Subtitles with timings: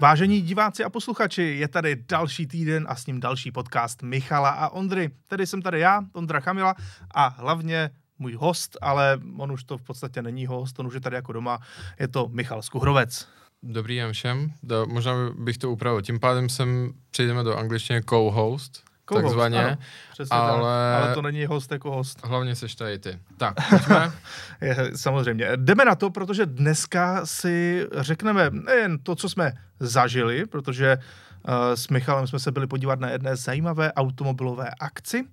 [0.00, 4.68] Vážení diváci a posluchači, je tady další týden a s ním další podcast Michala a
[4.68, 5.10] Ondry.
[5.28, 6.74] Tedy jsem tady já, Ondra Kamila
[7.14, 11.00] a hlavně můj host, ale on už to v podstatě není host, on už je
[11.00, 11.58] tady jako doma,
[11.98, 13.28] je to Michal Skuhrovec.
[13.62, 14.52] Dobrý den všem.
[14.62, 16.02] Do, možná bych to upravil.
[16.02, 19.64] Tím pádem sem přejdeme do angličtiny co-host, Co-host, takzvaně.
[19.64, 19.76] ano,
[20.12, 22.20] přesně ale- tak, ale to není host jako host.
[22.24, 23.18] Hlavně seš tady ty.
[23.36, 24.12] Tak, pojďme.
[24.96, 25.48] Samozřejmě.
[25.56, 30.96] Jdeme na to, protože dneska si řekneme nejen to, co jsme zažili, protože
[31.48, 35.24] uh, s Michalem jsme se byli podívat na jedné zajímavé automobilové akci,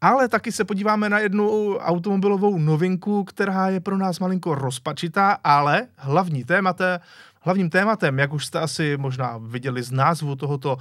[0.00, 5.86] ale taky se podíváme na jednu automobilovou novinku, která je pro nás malinko rozpačitá, ale
[5.96, 7.00] hlavní tématem,
[7.40, 10.80] hlavním tématem, jak už jste asi možná viděli z názvu tohoto uh,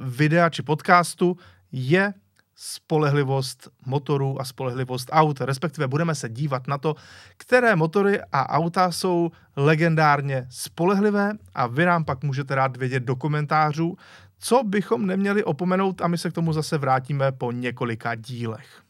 [0.00, 1.36] videa či podcastu,
[1.72, 2.14] je
[2.56, 6.94] spolehlivost motorů a spolehlivost aut, respektive budeme se dívat na to,
[7.36, 13.16] které motory a auta jsou legendárně spolehlivé a vy nám pak můžete rád vědět do
[13.16, 13.96] komentářů,
[14.38, 18.82] co bychom neměli opomenout a my se k tomu zase vrátíme po několika dílech.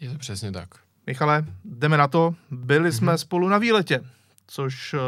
[0.00, 0.68] Je to přesně tak.
[1.06, 2.34] Michale, jdeme na to.
[2.50, 3.18] Byli jsme Mhm.
[3.18, 4.00] spolu na výletě,
[4.46, 5.00] což uh,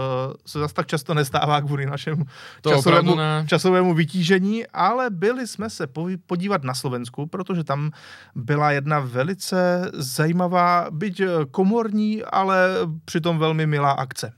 [0.47, 2.25] se zase tak často nestává kvůli našemu
[2.63, 5.87] To časovému, časovému vytížení, ale byli jsme se
[6.27, 7.91] podívat na Slovensku, protože tam
[8.35, 12.69] byla jedna velice zajímavá, byť eh, komorní, ale
[13.05, 14.33] přitom velmi milá akce.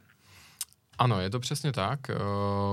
[0.98, 2.10] Ano, je to přesně tak.
[2.10, 2.14] Eh,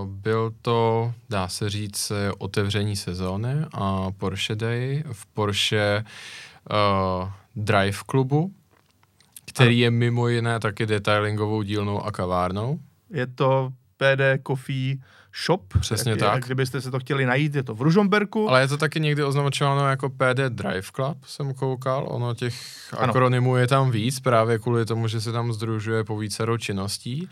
[0.06, 8.52] Byl to, dá se říct, otevření sezóny a Porsche Day v Porsche uh, Drive klubu,
[9.64, 12.80] který je mimo jiné taky detailingovou dílnou a kavárnou.
[13.10, 14.98] Je to PD Coffee
[15.46, 15.62] Shop.
[15.80, 16.34] Přesně jak, tak.
[16.36, 18.50] Jak kdybyste se to chtěli najít, je to v Ružomberku.
[18.50, 22.06] Ale je to taky někdy označováno jako PD Drive Club, jsem koukal.
[22.10, 22.54] Ono těch
[22.98, 23.10] Ano.
[23.10, 27.30] akronymů je tam víc, právě kvůli tomu, že se tam združuje po vícero činností.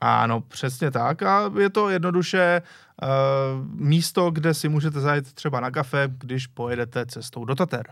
[0.00, 1.22] Ano, přesně tak.
[1.22, 2.62] A je to jednoduše
[3.02, 3.08] uh,
[3.86, 7.86] místo, kde si můžete zajet třeba na kafe, když pojedete cestou do Tater.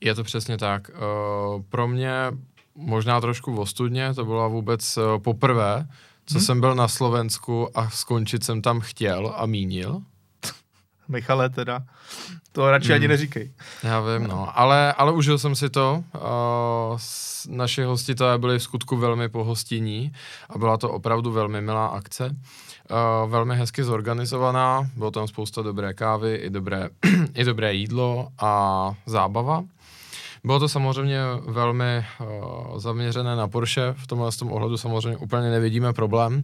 [0.00, 0.90] Je to přesně tak.
[0.90, 2.12] Uh, pro mě
[2.74, 5.86] možná trošku ostudně, to bylo vůbec uh, poprvé,
[6.26, 6.44] co Hmm.
[6.44, 10.02] jsem byl na Slovensku a skončit jsem tam chtěl a mínil.
[11.08, 11.82] Michale teda,
[12.52, 12.94] to radši Hmm.
[12.94, 13.52] ani neříkej.
[13.82, 14.58] Já vím, no.
[14.58, 16.04] Ale, ale užil jsem si to.
[16.14, 16.98] Uh,
[17.48, 20.12] naši hostitelé byli v skutku velmi pohostinní
[20.50, 22.36] a byla to opravdu velmi milá akce.
[22.90, 26.88] Uh, velmi hezky zorganizovaná, bylo tam spousta dobré kávy, i dobré,
[27.34, 29.64] i dobré jídlo a zábava.
[30.44, 35.50] Bylo to samozřejmě velmi uh, zaměřené na Porsche, v tomhle z tom ohledu samozřejmě úplně
[35.50, 36.42] nevidíme problém,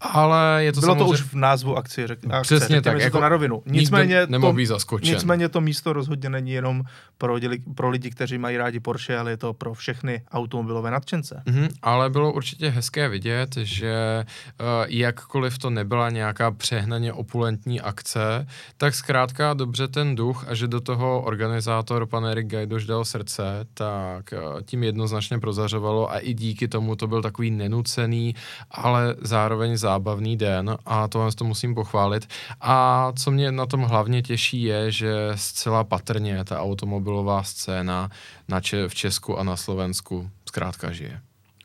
[0.00, 1.12] ale je to Bylo to samozřejmě...
[1.12, 3.62] už v názvu akci, řek, akce Přesně řekněme tak, jako to na rovinu.
[3.66, 5.14] Nicméně to, zaskočen.
[5.14, 6.82] nicméně to místo rozhodně není jenom
[7.18, 11.42] pro, lidi, pro lidi, kteří mají rádi Porsche, ale je to pro všechny automobilové nadšence.
[11.46, 14.24] Mhm, ale bylo určitě hezké vidět, že
[14.60, 20.68] uh, jakkoliv to nebyla nějaká přehnaně opulentní akce, tak zkrátka dobře ten duch a že
[20.68, 23.37] do toho organizátor pan Erik Gajdoš dal srdce,
[23.74, 28.34] tak uh, tím jednoznačně prozařovalo a i díky tomu to byl takový nenucený,
[28.70, 32.28] ale zároveň zábavný den a tohle to musím pochválit.
[32.60, 38.10] A co mě na tom hlavně těší je, že zcela patrně ta automobilová scéna
[38.48, 41.20] na Če- v Česku a na Slovensku zkrátka žije.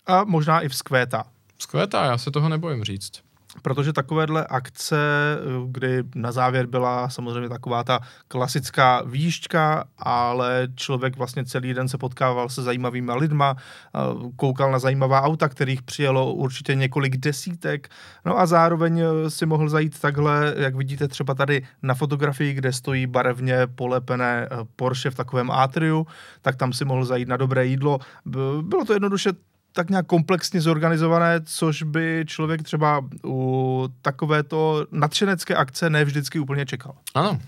[0.06, 1.24] A možná i vzkvétá.
[1.60, 3.12] Skvětá, já se toho nebojím říct.
[3.62, 4.98] Protože takovéhle akce,
[5.68, 11.98] kdy na závěr byla samozřejmě taková ta klasická výšťka, ale člověk vlastně celý den se
[11.98, 14.00] potkával se zajímavými lidma, eh,
[14.36, 17.90] koukal na zajímavá auta, kterých přijelo určitě několik desítek,
[18.26, 22.74] no a zároveň eh, si mohl zajít takhle, jak vidíte třeba tady na fotografii, kde
[22.74, 26.08] stojí barevně polepené eh, Porsche v takovém atriu,
[26.42, 28.00] tak tam si mohl zajít na dobré jídlo.
[28.62, 29.32] Bylo to jednoduše
[29.74, 36.66] tak nějak komplexně zorganizované, což by člověk třeba u takovéto nadšenecké akce ne vždycky úplně
[36.66, 36.96] čekal.
[37.16, 37.40] Ano,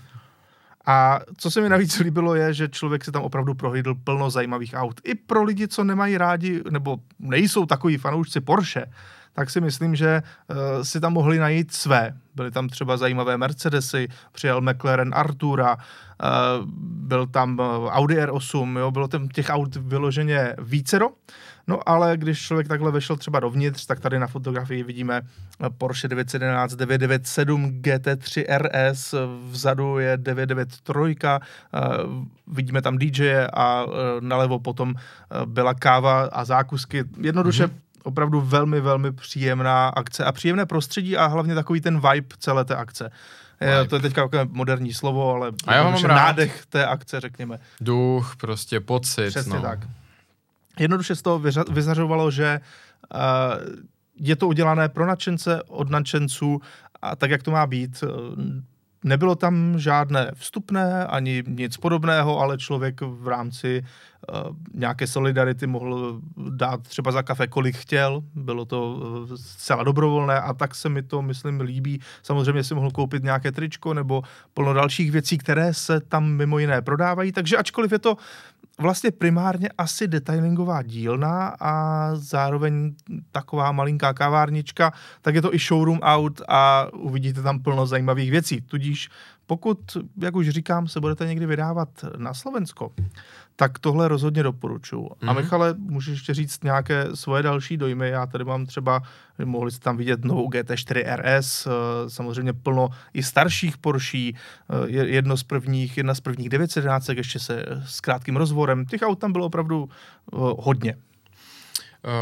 [0.86, 4.74] A co se mi navíc líbilo je, že člověk si tam opravdu prohlídl plno zajímavých
[4.74, 5.00] aut.
[5.04, 8.86] I pro lidi, co nemají rádi, nebo nejsou takový fanoušci Porsche,
[9.32, 12.12] tak si myslím, že uh, si tam mohli najít své.
[12.34, 15.80] Byly tam třeba zajímavé Mercedesy, přijel McLaren Artura, uh,
[16.80, 21.10] byl tam uh, Audi R8, jo, bylo tam těch aut vyloženě vícero.
[21.68, 26.08] No ale když člověk takhle vešel třeba dovnitř, tak tady na fotografii vidíme eh, Porsche
[26.08, 29.14] 911 997 GT3 RS,
[29.50, 31.80] vzadu je 993, eh,
[32.46, 33.90] vidíme tam DJ a eh,
[34.20, 34.94] nalevo potom
[35.44, 37.04] byla káva a zákusky.
[37.20, 37.80] Jednoduše mm-hmm.
[38.02, 42.76] opravdu velmi, velmi příjemná akce a příjemné prostředí a hlavně takový ten vibe celé té
[42.76, 43.10] akce.
[43.60, 43.88] Je, Vibe.
[43.88, 47.58] to je teďka takové moderní slovo, ale A já mám nádech té akce, řekněme.
[47.80, 49.28] duch, prostě pocit.
[49.28, 49.62] Přesně no.
[49.62, 49.78] tak.
[50.78, 52.60] Jednoduše z toho vyřa- vyzařovalo, že
[53.14, 53.20] uh,
[54.20, 56.60] je to udělané pro nadšence, od nadšenců
[57.02, 58.04] a tak, jak to má být.
[59.04, 66.20] Nebylo tam žádné vstupné ani nic podobného, ale člověk v rámci uh, nějaké solidarity mohl
[66.50, 68.22] dát třeba za kafe, kolik chtěl.
[68.34, 72.00] Bylo to uh, zcela dobrovolné a tak se mi to, myslím, líbí.
[72.22, 74.22] Samozřejmě si mohl koupit nějaké tričko nebo
[74.54, 77.32] plno dalších věcí, které se tam mimo jiné prodávají.
[77.32, 78.16] Takže ačkoliv je to
[78.78, 82.94] vlastně primárně asi detailingová dílna a zároveň
[83.32, 84.92] taková malinká kavárnička,
[85.22, 88.60] tak je to i showroom out a uvidíte tam plno zajímavých věcí.
[88.60, 89.08] Tudíž
[89.46, 89.78] pokud,
[90.16, 92.92] jak už říkám, se budete někdy vydávat na Slovensko,
[93.56, 95.02] tak tohle rozhodně doporučuji.
[95.02, 95.28] Mm-hmm.
[95.28, 95.42] A mhm.
[95.42, 98.08] Michale, můžeš ještě říct nějaké svoje další dojmy?
[98.08, 99.02] Já tady mám třeba,
[99.44, 101.70] mohli jste tam vidět novou GT4 RS, eh,
[102.10, 104.32] samozřejmě plno i starších Porsche, eh,
[104.88, 108.86] jedno z prvních, jedna z prvních 911, ještě se s krátkým rozvorem.
[108.86, 110.94] Těch aut tam bylo opravdu eh, hodně.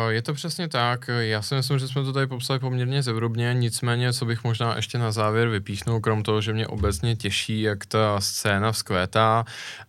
[0.08, 1.10] Je to přesně tak.
[1.18, 4.98] Já si myslím, že jsme to tady popsali poměrně zevrubně, nicméně, co bych možná ještě
[4.98, 9.44] na závěr vypíchnul, krom toho, že mě obecně těší, jak ta scéna vzkvétá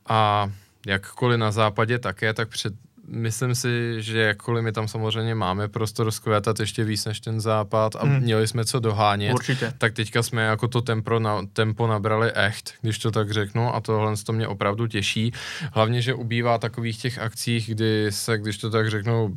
[0.10, 0.52] a
[0.86, 2.74] jakkoliv na západě také, tak před,
[3.08, 7.96] myslím si, že jakkoliv my tam samozřejmě máme prostor zkvétat ještě víc než ten západ
[7.96, 8.20] a hmm.
[8.20, 9.74] měli jsme co dohánět, Určitě.
[9.78, 13.82] tak teďka jsme jako to tempo, na, tempo nabrali echt, když to tak řeknu a
[13.82, 15.34] tohle to mě opravdu těší.
[15.74, 19.36] Hlavně, že ubývá takových těch akcích, kdy se, když to tak řeknu,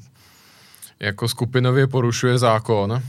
[1.00, 3.03] jako skupinově porušuje zákon,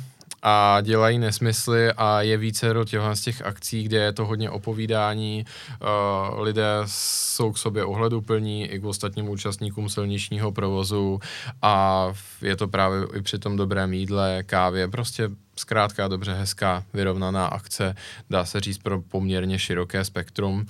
[0.44, 4.50] a dělají nesmysly a je více do těchto z těch akcí, kde je to hodně
[4.50, 5.46] opovídání,
[5.82, 11.20] uh, lidé jsou k sobě ohleduplní i k ostatním účastníkům silničního provozu
[11.62, 12.06] a
[12.42, 17.96] je to právě i při tom dobrém jídle, kávě, prostě zkrátka dobře hezká, vyrovnaná akce,
[18.30, 20.66] dá se říct pro poměrně široké spektrum.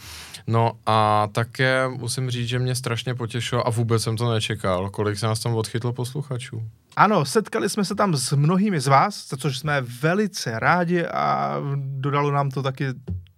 [0.48, 5.18] No a také musím říct, že mě strašně potěšilo a vůbec jsem to nečekal, kolik
[5.18, 6.64] se nás tam odchytlo posluchačů.
[6.96, 11.56] Ano, setkali jsme se tam s mnohými z vás, za což jsme velice rádi a
[11.76, 12.86] dodalo nám to taky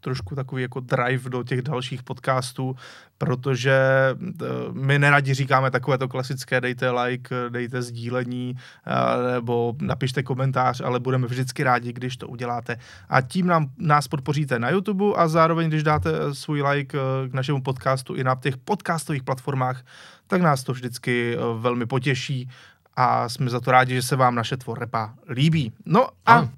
[0.01, 2.75] trošku takový jako drive do těch dalších podcastů,
[3.17, 3.73] protože
[4.11, 10.81] eh, my neradi říkáme takové to klasické dejte like, dejte sdílení eh, nebo napište komentář,
[10.81, 12.77] ale budeme vždycky rádi, když to uděláte.
[13.09, 17.33] A tím nám, nás podpoříte na YouTube a zároveň, když dáte svůj like eh, k
[17.33, 19.85] našemu podcastu i na těch podcastových platformách,
[20.27, 22.49] tak nás to vždycky velmi potěší
[22.95, 25.73] a jsme za to rádi, že se vám naše tvorba líbí.
[25.85, 26.49] No a a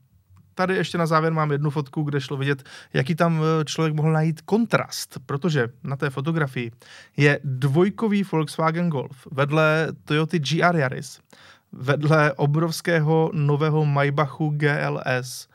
[0.55, 2.63] tady ještě na závěr mám jednu fotku, kde šlo vidět,
[2.93, 6.71] jaký tam eh, člověk mohl najít kontrast, protože na té fotografii
[7.17, 11.19] je dvojkový Volkswagen Golf vedle Toyota GR Yaris,
[11.71, 15.47] vedle obrovského nového Maybachu GLS,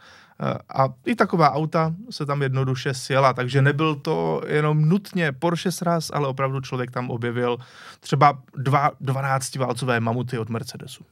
[0.43, 5.73] Eh, a i taková auta se tam jednoduše sjela, takže nebyl to jenom nutně Porsche
[5.73, 7.59] sraz, ale opravdu člověk tam objevil
[8.01, 11.05] třeba dva 12-válcové mamuty od Mercedesu.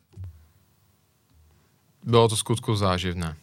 [2.05, 3.37] Bylo to skutku záživné.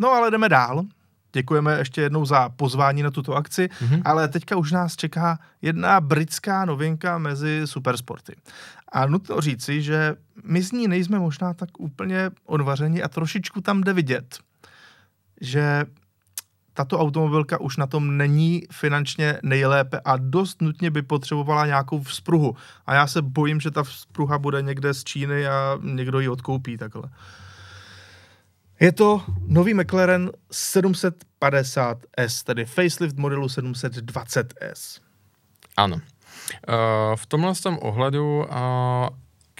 [0.00, 0.84] No ale jdeme dál.
[1.32, 4.02] Děkujeme ještě jednou za pozvání na tuto akci, mm-hmm.
[4.04, 8.36] ale teďka už nás čeká jedna britská novinka mezi supersporty.
[8.92, 13.80] A nutno říci, že my z ní nejsme možná tak úplně odvařeni a trošičku tam
[13.80, 14.38] jde vidět,
[15.40, 15.84] že
[16.74, 22.56] tato automobilka už na tom není finančně nejlépe a dost nutně by potřebovala nějakou vzpruhu.
[22.86, 26.78] A já se bojím, že ta vzpruha bude někde z Číny a někdo ji odkoupí
[26.78, 27.02] takhle.
[28.80, 35.00] Je to nový McLaren 750S, tedy facelift modelu 720S.
[35.76, 35.96] Ano.
[35.96, 36.02] Uh,
[37.16, 38.44] v tomhle tom ohledu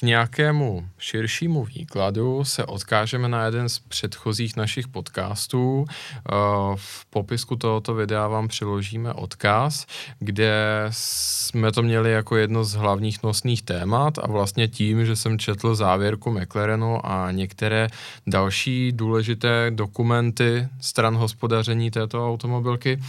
[0.01, 5.85] k nějakému širšímu výkladu se odkážeme na jeden z předchozích našich podcastů.
[5.89, 6.33] Eh,
[6.77, 9.87] v popisku tohoto videa vám přiložíme odkaz,
[10.19, 15.39] kde jsme to měli jako jedno z hlavních nosných témat a vlastně tím, že jsem
[15.39, 17.89] četl závěrku McLarenu a některé
[18.27, 23.01] další důležité dokumenty stran hospodaření této automobilky,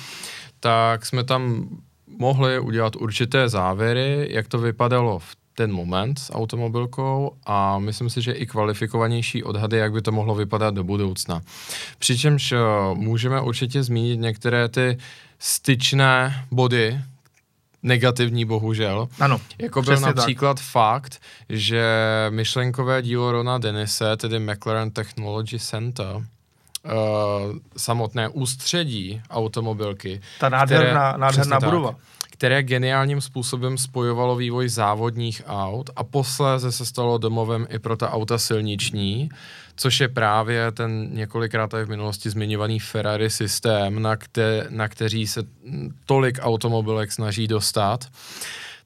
[0.59, 1.69] tak jsme tam
[2.07, 8.21] mohli udělat určité závěry, jak to vypadalo v ten moment s automobilkou a myslím si,
[8.21, 11.41] že i kvalifikovanější odhady, jak by to mohlo vypadat do budoucna.
[11.99, 12.57] Přičemž eh,
[12.93, 14.97] můžeme určitě zmínit některé ty
[15.39, 16.99] styčné body,
[17.83, 19.07] negativní bohužel.
[19.19, 20.65] Ano, Jako byl například tak.
[20.65, 21.85] fakt, že
[22.29, 26.21] myšlenkové dílo Rona Denise, tedy McLaren Technology Center, uh,
[27.77, 30.21] samotné ústředí automobilky.
[30.39, 31.91] Ta nádherná, které, nádherná budova.
[31.91, 31.99] Tak,
[32.31, 38.11] které geniálním způsobem spojovalo vývoj závodních aut a posléze se stalo domovem i pro ta
[38.11, 39.29] auta silniční,
[39.75, 45.27] což je právě ten několikrát tady v minulosti zmiňovaný Ferrari systém, na, kte, na který
[45.27, 45.43] se
[46.05, 48.07] tolik automobilek snaží dostat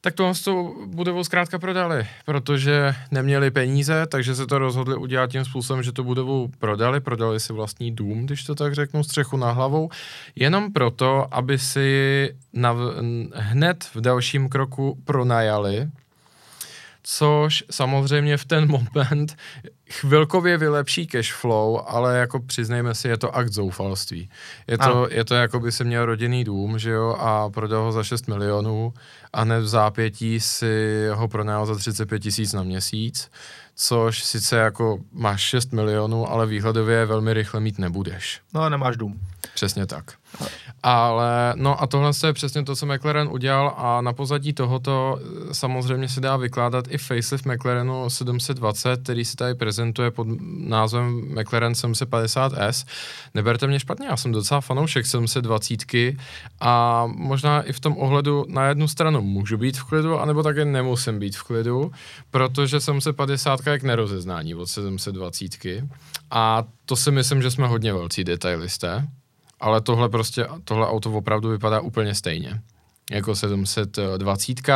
[0.06, 5.30] tak tohle s tou budovu zkrátka prodali, protože neměli peníze, takže se to rozhodli udělat
[5.30, 9.36] tím způsobem, že tu budovu prodali, prodali si vlastní dům, když to tak řeknu, střechu
[9.36, 9.90] na hlavou,
[10.36, 12.76] jenom proto, aby si na,
[13.34, 15.88] hned v dalším kroku pronajali
[17.08, 19.36] což samozřejmě v ten moment
[19.90, 24.30] chvilkově vylepší cash flow, ale jako přiznejme si, je to akt zoufalství.
[24.66, 27.92] Je to, je to jako by se měl rodinný dům, že jo, a prodal ho
[27.92, 28.94] za 6 milionů
[29.32, 33.30] a hned v zápětí si ho pronajal za 35 tisíc na měsíc,
[33.74, 38.40] což sice jako máš 6 milionů, ale výhledově velmi rychle mít nebudeš.
[38.54, 39.20] No a nemáš dům.
[39.56, 40.04] Přesně tak.
[40.82, 45.54] Ale no a tohle je přesně to, co McLaren udělal a na pozadí tohoto eh,
[45.54, 50.26] samozřejmě se dá vykládat i facelift McLarenu 720, který se tady prezentuje pod
[50.58, 52.86] názvem McLaren 750S.
[53.34, 55.84] Neberte mě špatně, já jsem docela fanoušek 720
[56.60, 60.64] a možná i v tom ohledu na jednu stranu můžu být v klidu, anebo také
[60.64, 61.92] nemusím být v klidu,
[62.30, 65.56] protože 750 je k nerozeznání od 720
[66.30, 69.08] a to si myslím, že jsme hodně velcí detailisté
[69.60, 72.60] ale tohle prostě, tohle auto opravdu vypadá úplně stejně
[73.10, 74.70] jako 720.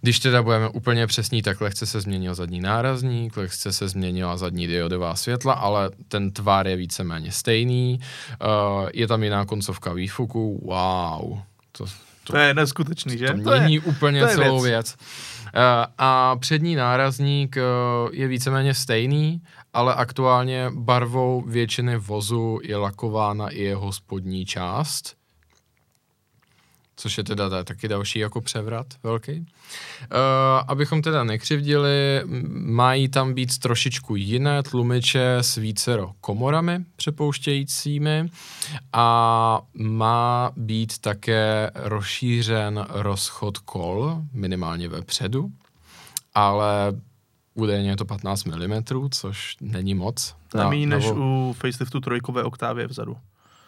[0.00, 4.66] Když teda budeme úplně přesní, tak lehce se změnil zadní nárazník, lehce se změnila zadní
[4.66, 8.00] diodová světla, ale ten tvar je víceméně stejný.
[8.00, 11.38] Uh, je tam jiná koncovka výfuku, wow.
[11.72, 11.84] To,
[12.24, 13.26] to, to je neskutečný, že?
[13.26, 14.72] To mění je, úplně to je celou věc.
[14.86, 14.96] věc.
[14.96, 23.48] Uh, a přední nárazník uh, je víceméně stejný, ale aktuálně barvou většiny vozu je lakována
[23.48, 25.20] i jeho spodní část,
[26.96, 29.38] což je teda taky další jako převrat velký.
[29.40, 29.46] Uh,
[30.68, 32.22] abychom teda nekřivdili,
[32.52, 38.28] mají tam být trošičku jiné tlumiče s vícero komorami přepouštějícími
[38.92, 45.50] a má být také rozšířen rozchod kol, minimálně vepředu,
[46.34, 46.92] ale
[47.54, 50.36] Údajně je to 15 mm, což není moc.
[50.58, 53.16] Je méně než u faceliftu trojkové oktávě vzadu.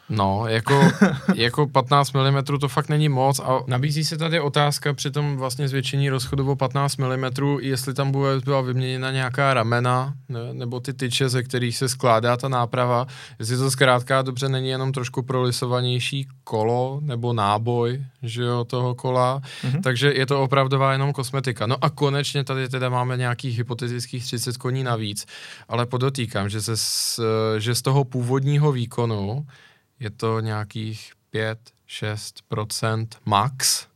[0.09, 0.81] No, jako,
[1.35, 5.69] jako 15 mm to fakt není moc a nabízí se tady otázka při tom vlastně
[5.69, 7.25] zvětšení rozchodu o 15 mm,
[7.61, 12.37] jestli tam bude, byla vyměněna nějaká ramena ne, nebo ty tyče, ze kterých se skládá
[12.37, 13.07] ta náprava,
[13.39, 19.41] jestli to zkrátka dobře není jenom trošku prolisovanější kolo nebo náboj, že jo, toho kola,
[19.41, 19.81] mm-hmm.
[19.83, 21.67] takže je to opravdová jenom kosmetika.
[21.67, 25.27] No a konečně tady teda máme nějakých hypotetických 30 koní navíc,
[25.69, 27.21] ale podotýkám, že, se z,
[27.59, 29.47] že z toho původního výkonu
[30.03, 31.13] je to nějakých
[31.89, 33.87] 5-6% max.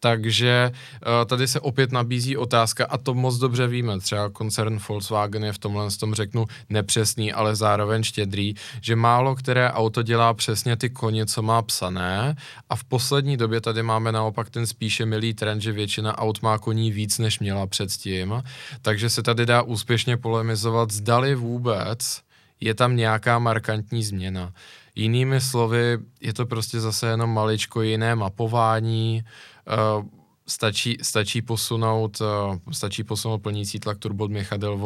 [0.00, 5.44] Takže uh, tady se opět nabízí otázka, a to moc dobře víme, třeba koncern Volkswagen
[5.44, 10.76] je v tomhle tom řeknu nepřesný, ale zároveň štědrý, že málo které auto dělá přesně
[10.76, 12.36] ty koně, co má psané
[12.68, 16.58] a v poslední době tady máme naopak ten spíše milý trend, že většina aut má
[16.58, 18.42] koní víc, než měla předtím,
[18.82, 22.20] takže se tady dá úspěšně polemizovat, zdali vůbec
[22.60, 24.52] je tam nějaká markantní změna.
[24.96, 29.24] Jinými slovy, je to prostě zase jenom maličko jiné mapování,
[29.98, 30.04] uh,
[30.46, 34.76] stačí, stačí posunout, uh, stačí posunout plnící tlak turbo měchadel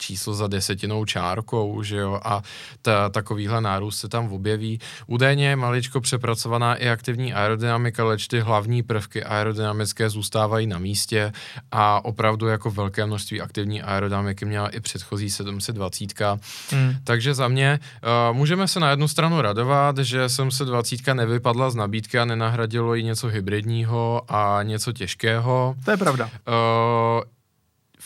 [0.00, 2.42] číslo za desetinou čárkou, že jo, a
[2.82, 4.80] ta, takovýhle nárůst se tam objeví.
[5.06, 11.32] Údajně je maličko přepracovaná i aktivní aerodynamika, leč ty hlavní prvky aerodynamické zůstávají na místě
[11.72, 16.20] a opravdu jako velké množství aktivní aerodynamiky měla i předchozí 720.
[16.70, 16.94] Hmm.
[17.04, 17.78] Takže za mě
[18.30, 23.04] uh, můžeme se na jednu stranu radovat, že 720 nevypadla z nabídky a nenahradilo jí
[23.04, 25.74] něco hybridního a něco těžkého.
[25.84, 26.24] To je pravda.
[26.24, 27.39] Uh,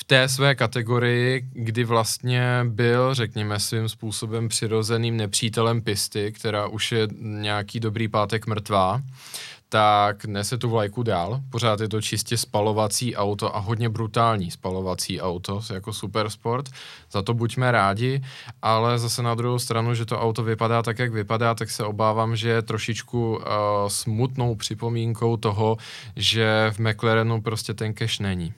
[0.07, 7.09] té své kategorii, kdy vlastně byl, řekněme, svým způsobem přirozeným nepřítelem pisty, která už je
[7.21, 9.01] nějaký dobrý pátek mrtvá,
[9.69, 11.41] tak nese tu vlajku dál.
[11.51, 16.69] Pořád je to čistě spalovací auto a hodně brutální spalovací auto, jako supersport.
[17.11, 18.23] Za to buďme rádi,
[18.63, 22.37] ale zase na druhou stranu, že to auto vypadá tak, jak vypadá, tak se obávám,
[22.37, 23.43] že je trošičku uh,
[23.89, 25.77] smutnou připomínkou toho,
[26.17, 28.55] že v McLarenu prostě ten cash není.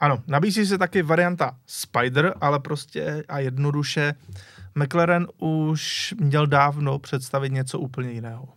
[0.00, 4.14] Ano, nabízí se taky varianta Spider, ale prostě a jednoduše
[4.74, 8.48] McLaren už měl dávno představit něco úplně jiného.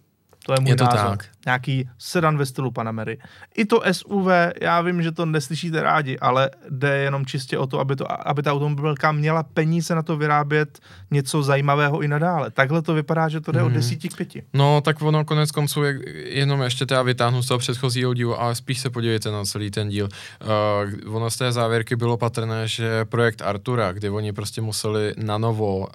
[0.46, 1.18] To je můj je to názor.
[1.18, 1.26] Tak.
[1.46, 3.18] Nějaký sedan ve stylu Panamery.
[3.56, 4.28] I to SUV,
[4.62, 8.44] já vím, že to neslyšíte rádi, ale jde jenom čistě o to, aby, to, aby
[8.44, 10.80] ta automobilka měla peníze na to vyrábět
[11.12, 12.52] něco zajímavého i nadále.
[12.52, 13.68] Takhle to vypadá, že to jde hmm.
[13.68, 13.78] od mhm.
[13.78, 14.44] desíti k pěti.
[14.54, 16.00] No, tak ono konec konců je
[16.38, 19.90] jenom ještě teda vytáhnu z toho předchozího dílu, ale spíš se podívejte na celý ten
[19.90, 20.10] díl.
[21.06, 25.38] Uh, ono z té závěrky bylo patrné, že projekt Artura, kdy oni prostě museli na
[25.38, 25.86] novo uh,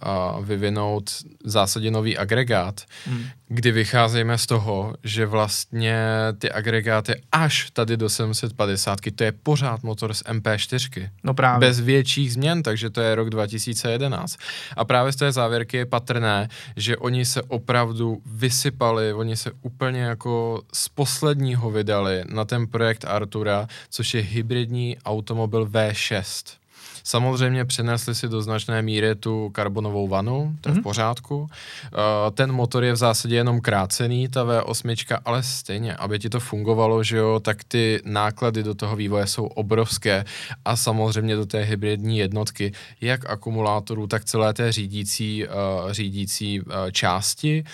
[0.44, 1.10] vyvinout
[1.44, 3.24] v zásadě nový agregát, hmm.
[3.48, 5.98] kdy vycházíme z toho, že vlastně
[6.38, 11.10] ty agregáty až tady do 750, to je pořád motor z MP4.
[11.24, 11.68] No právě.
[11.68, 14.36] Bez větších změn, takže to je rok 2011.
[14.76, 20.00] A právě z té závěrky je patrné, že oni se opravdu vysypali, oni se úplně
[20.00, 26.63] jako z posledního vydali na ten projekt Artura, což je hybridní automobil V6.
[27.06, 30.74] Samozřejmě přenesli si do značné míry tu karbonovou vanu, to je mm-hmm.
[30.74, 30.82] v mhm.
[30.82, 31.36] pořádku.
[31.36, 31.48] Uh,
[32.34, 37.02] ten motor je v zásadě jenom krácený, ta V8, ale stejně, aby ti to fungovalo,
[37.02, 40.24] že jo, tak ty náklady do toho vývoje jsou obrovské
[40.64, 46.66] a samozřejmě do té hybridní jednotky, jak akumulátorů, tak celé té řídící, uh, řídící uh,
[46.92, 47.64] části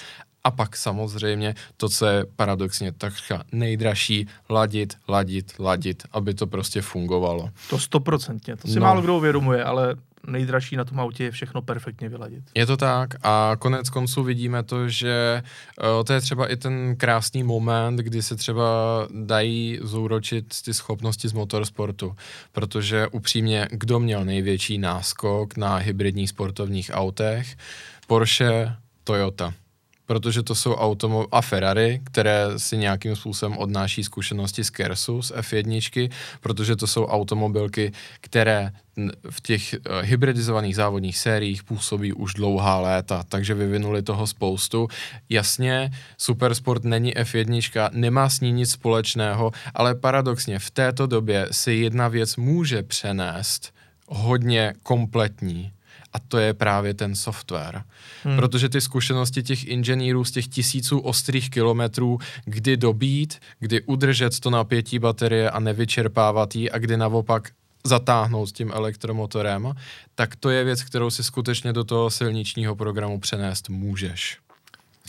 [0.44, 6.82] a pak samozřejmě to, co je paradoxně takřka nejdražší, ladit, ladit, ladit, aby to prostě
[6.82, 7.50] fungovalo.
[7.70, 8.80] To stoprocentně, to si no.
[8.80, 12.44] málo kdo uvědomuje, ale nejdražší na tom autě je všechno perfektně vyladit.
[12.54, 15.42] Je to tak a konec konců vidíme to, že
[15.82, 18.64] uh, to je třeba i ten krásný moment, kdy se třeba
[19.10, 22.16] dají zúročit ty schopnosti z motorsportu,
[22.52, 27.56] protože upřímně, kdo měl největší náskok na hybridních sportovních autech?
[28.06, 29.54] Porsche, Toyota
[30.10, 35.32] protože to jsou automo- a Ferrari, které si nějakým způsobem odnáší zkušenosti z Kersu, z
[35.32, 38.72] F1, protože to jsou automobilky, které
[39.30, 44.88] v těch uh, hybridizovaných závodních sériích působí už dlouhá léta, takže vyvinuli toho spoustu.
[45.28, 51.72] Jasně, Supersport není F1, nemá s ní nic společného, ale paradoxně v této době si
[51.72, 53.74] jedna věc může přenést
[54.08, 55.72] hodně kompletní
[56.12, 57.82] a to je právě ten software.
[58.24, 58.36] Hmm.
[58.36, 64.50] Protože ty zkušenosti těch inženýrů z těch tisíců ostrých kilometrů, kdy dobít, kdy udržet to
[64.50, 67.48] napětí baterie a nevyčerpávat ji a kdy naopak
[67.84, 69.74] zatáhnout s tím elektromotorem,
[70.14, 74.38] tak to je věc, kterou si skutečně do toho silničního programu přenést můžeš.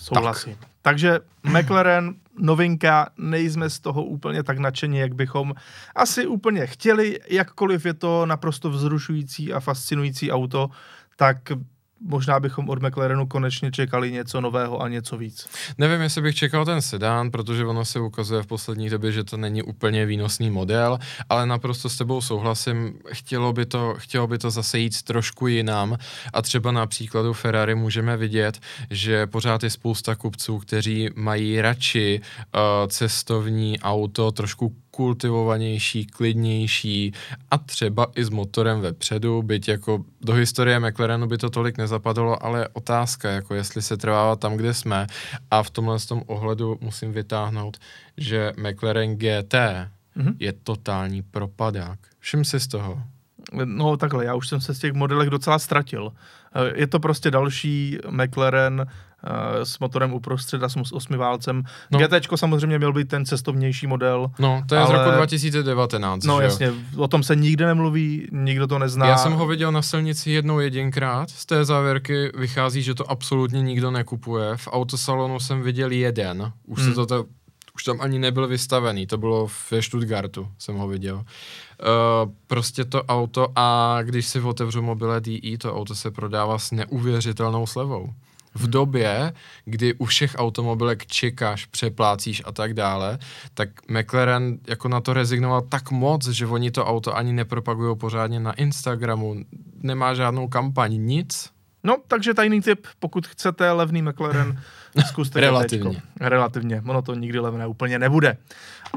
[0.01, 0.55] Souhlasím.
[0.55, 0.69] Tak.
[0.81, 5.53] Takže McLaren, novinka, nejsme z toho úplně tak nadšení, jak bychom
[5.95, 10.69] asi úplně chtěli, jakkoliv je to naprosto vzrušující a fascinující auto,
[11.15, 11.37] tak
[12.07, 15.47] možná bychom od McLarenu konečně čekali něco nového a něco víc.
[15.77, 19.37] Nevím, jestli bych čekal ten sedán, protože ono se ukazuje v poslední době, že to
[19.37, 24.51] není úplně výnosný model, ale naprosto s tebou souhlasím, chtělo by to, chtělo by to
[24.51, 25.97] zase jít trošku jinam
[26.33, 28.59] a třeba na příkladu Ferrari můžeme vidět,
[28.89, 37.13] že pořád je spousta kupců, kteří mají radši uh, cestovní auto trošku kultivovanější, klidnější
[37.51, 42.45] a třeba i s motorem vepředu, byť jako do historie McLarenu by to tolik nezapadlo,
[42.45, 45.07] ale otázka, jako jestli se trvává tam, kde jsme
[45.51, 47.77] a v tomhle tom ohledu musím vytáhnout,
[48.17, 50.35] že McLaren GT mm-hmm.
[50.39, 51.99] je totální propadák.
[52.19, 53.01] Všim si z toho.
[53.65, 56.13] No takhle, já už jsem se z těch modelech docela ztratil.
[56.55, 58.85] Eh, je to prostě další McLaren
[59.63, 61.63] s motorem uprostřed a s osmiválcem.
[61.91, 61.99] No.
[61.99, 64.31] GT samozřejmě měl být ten cestovnější model.
[64.39, 64.87] No, to je ale...
[64.87, 66.23] z roku 2019.
[66.23, 69.07] No jasně, o tom se nikde nemluví, nikdo to nezná.
[69.07, 73.61] Já jsem ho viděl na silnici jednou jedinkrát, z té závěrky vychází, že to absolutně
[73.61, 74.57] nikdo nekupuje.
[74.57, 76.95] V autosalonu jsem viděl jeden, už hmm.
[76.95, 77.25] se to,
[77.75, 81.15] už tam ani nebyl vystavený, to bylo ve Stuttgartu, jsem ho viděl.
[81.15, 86.71] Uh, prostě to auto a když si otevřu mobile DE, to auto se prodává s
[86.71, 88.13] neuvěřitelnou slevou
[88.53, 89.33] v době,
[89.65, 93.17] kdy u všech automobilek čekáš, přeplácíš a tak dále,
[93.53, 98.39] tak McLaren jako na to rezignoval tak moc, že oni to auto ani nepropagují pořádně
[98.39, 99.35] na Instagramu,
[99.75, 101.49] nemá žádnou kampaň, nic.
[101.83, 104.61] No, takže tajný tip, pokud chcete levný McLaren,
[105.07, 106.01] zkuste Relativně.
[106.19, 108.37] Relativně, ono to nikdy levné úplně nebude.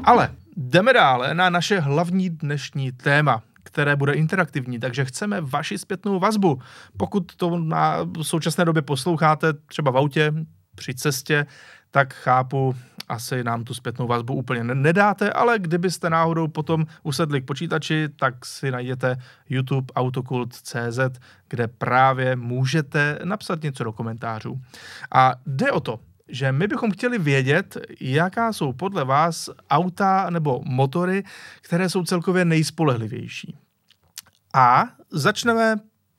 [0.03, 6.19] Ale jdeme dále na naše hlavní dnešní téma které bude interaktivní, takže chceme vaši zpětnou
[6.19, 6.61] vazbu.
[6.97, 10.33] Pokud to na současné době posloucháte třeba v autě,
[10.75, 11.45] při cestě,
[11.91, 12.75] tak chápu,
[13.09, 18.45] asi nám tu zpětnou vazbu úplně nedáte, ale kdybyste náhodou potom usedli k počítači, tak
[18.45, 19.17] si najděte
[19.49, 20.99] YouTube autokult.cz,
[21.49, 24.61] kde právě můžete napsat něco do komentářů.
[25.11, 30.61] A jde o to, že my bychom chtěli vědět, jaká jsou podle vás auta nebo
[30.65, 31.23] motory,
[31.61, 33.57] které jsou celkově nejspolehlivější.
[34.53, 35.75] A začneme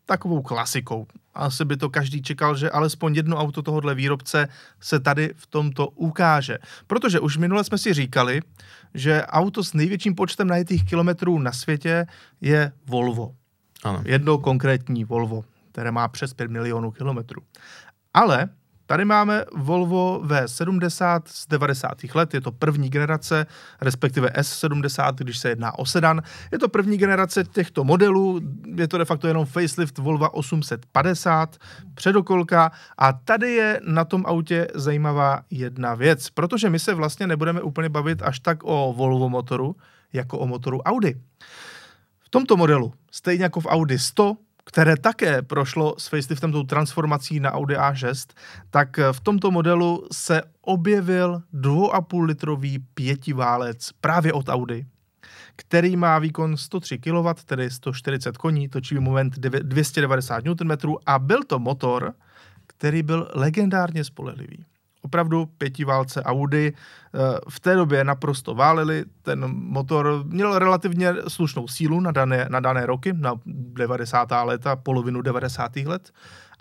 [0.07, 1.07] takovou klasikou.
[1.35, 4.49] Asi by to každý čekal, že alespoň jedno auto tohohle výrobce
[4.81, 6.59] se tady v tomto ukáže.
[6.87, 8.41] Protože už minule jsme si říkali,
[8.95, 12.07] že auto s největším počtem najetých kilometrů na světě
[12.41, 13.35] je Volvo.
[13.85, 14.03] Ano.
[14.05, 17.43] Jedno konkrétní Volvo, které má přes 5 milionů kilometrů.
[18.15, 18.49] Ale
[18.87, 21.93] Tady máme Volvo V70 z 90.
[22.15, 23.47] let, je to první generace,
[23.81, 26.23] respektive S70, když se jedná o sedan.
[26.53, 28.41] Je to první generace těchto modelů,
[28.75, 31.57] je to de facto jenom facelift Volvo 850,
[31.95, 37.63] předokolka a tady je na tom autě zajímavá jedna věc, protože my se vlastně nebudeme
[37.63, 39.77] úplně bavit až tak o Volvo motoru,
[40.13, 41.15] jako o motoru Audi.
[42.21, 47.41] V tomto modelu, stejně jako v Audi 100, které také prošlo s faceliftem tou transformací
[47.41, 48.35] na Audi A6,
[48.71, 54.87] tak v tomto modelu se objevil 2,5 litrový pětiválec právě od Audi,
[55.57, 61.59] který má výkon 103 kW, tedy 140 koní, točivý moment 290 Nm a byl to
[61.59, 62.15] motor,
[62.67, 64.67] který byl legendárně spolehlivý
[65.07, 69.05] opravdu pětiválce Audi eh, v té době naprosto váleli.
[69.23, 74.29] Ten motor měl relativně slušnou sílu na dané, na dané roky, na 90.
[74.43, 75.77] léta, polovinu 90.
[75.77, 76.11] let,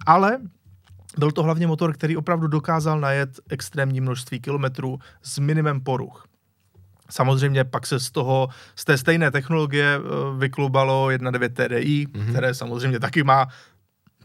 [0.06, 0.38] ale
[1.18, 6.28] byl to hlavně motor, který opravdu dokázal najet extrémní množství kilometrů s minimem poruch.
[7.10, 10.00] Samozřejmě pak se z toho, z té stejné technologie eh,
[10.38, 12.30] vyklubalo 1.9 TDI, mm-hmm.
[12.30, 13.48] které samozřejmě taky má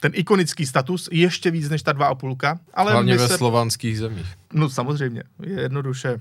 [0.01, 2.59] ten ikonický status ještě víc než ta dva a půlka.
[2.75, 3.39] Ale Hlavně ve se...
[3.39, 4.27] slovanských zemích.
[4.53, 6.21] No samozřejmě, je jednoduše.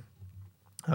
[0.89, 0.93] Eh,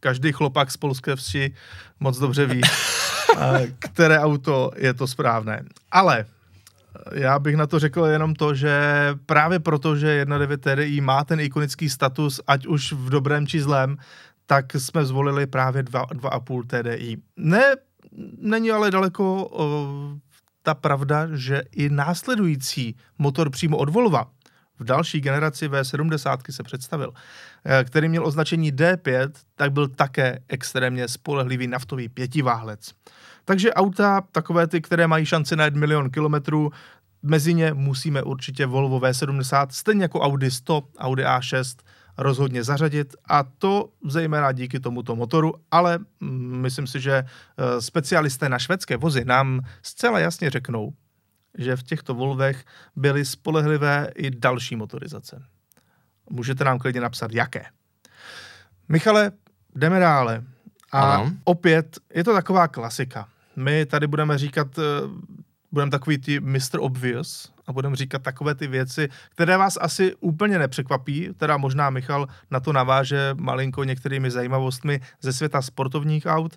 [0.00, 1.54] každý chlopak z polské vsi
[2.00, 2.60] moc dobře ví,
[3.38, 5.64] eh, které auto je to správné.
[5.90, 8.80] Ale eh, já bych na to řekl jenom to, že
[9.26, 13.96] právě proto, že 1.9 TDI má ten ikonický status, ať už v dobrém či zlém,
[14.46, 17.16] tak jsme zvolili právě 2,5 TDI.
[17.36, 17.74] Ne,
[18.38, 19.50] není ale daleko
[20.68, 24.26] ta pravda, že i následující motor přímo od Volva
[24.78, 27.12] v další generaci V70 se představil,
[27.64, 32.90] eh, který měl označení D5, tak byl také extrémně spolehlivý naftový pětiváhlec.
[33.44, 36.70] Takže auta, takové ty, které mají šanci na 1 milion kilometrů,
[37.22, 41.78] mezi ně musíme určitě Volvo V70, stejně jako Audi 100, Audi A6,
[42.18, 48.48] rozhodně zařadit a to zejména díky tomuto motoru, ale mm, myslím si, že eh, specialisté
[48.48, 50.92] na švédské vozy nám zcela jasně řeknou,
[51.58, 52.64] že v těchto Volvech
[52.96, 55.42] byly spolehlivé i další motorizace.
[56.30, 57.64] Můžete nám klidně napsat, jaké.
[58.88, 59.32] Michale,
[59.74, 60.44] jdeme dále.
[60.92, 61.32] A ano.
[61.44, 63.28] opět je to taková klasika.
[63.56, 64.82] My tady budeme říkat, eh,
[65.72, 66.78] budeme takový ty Mr.
[66.78, 72.26] Obvious, a budeme říkat takové ty věci, které vás asi úplně nepřekvapí, teda možná Michal
[72.50, 76.56] na to naváže malinko některými zajímavostmi ze světa sportovních aut,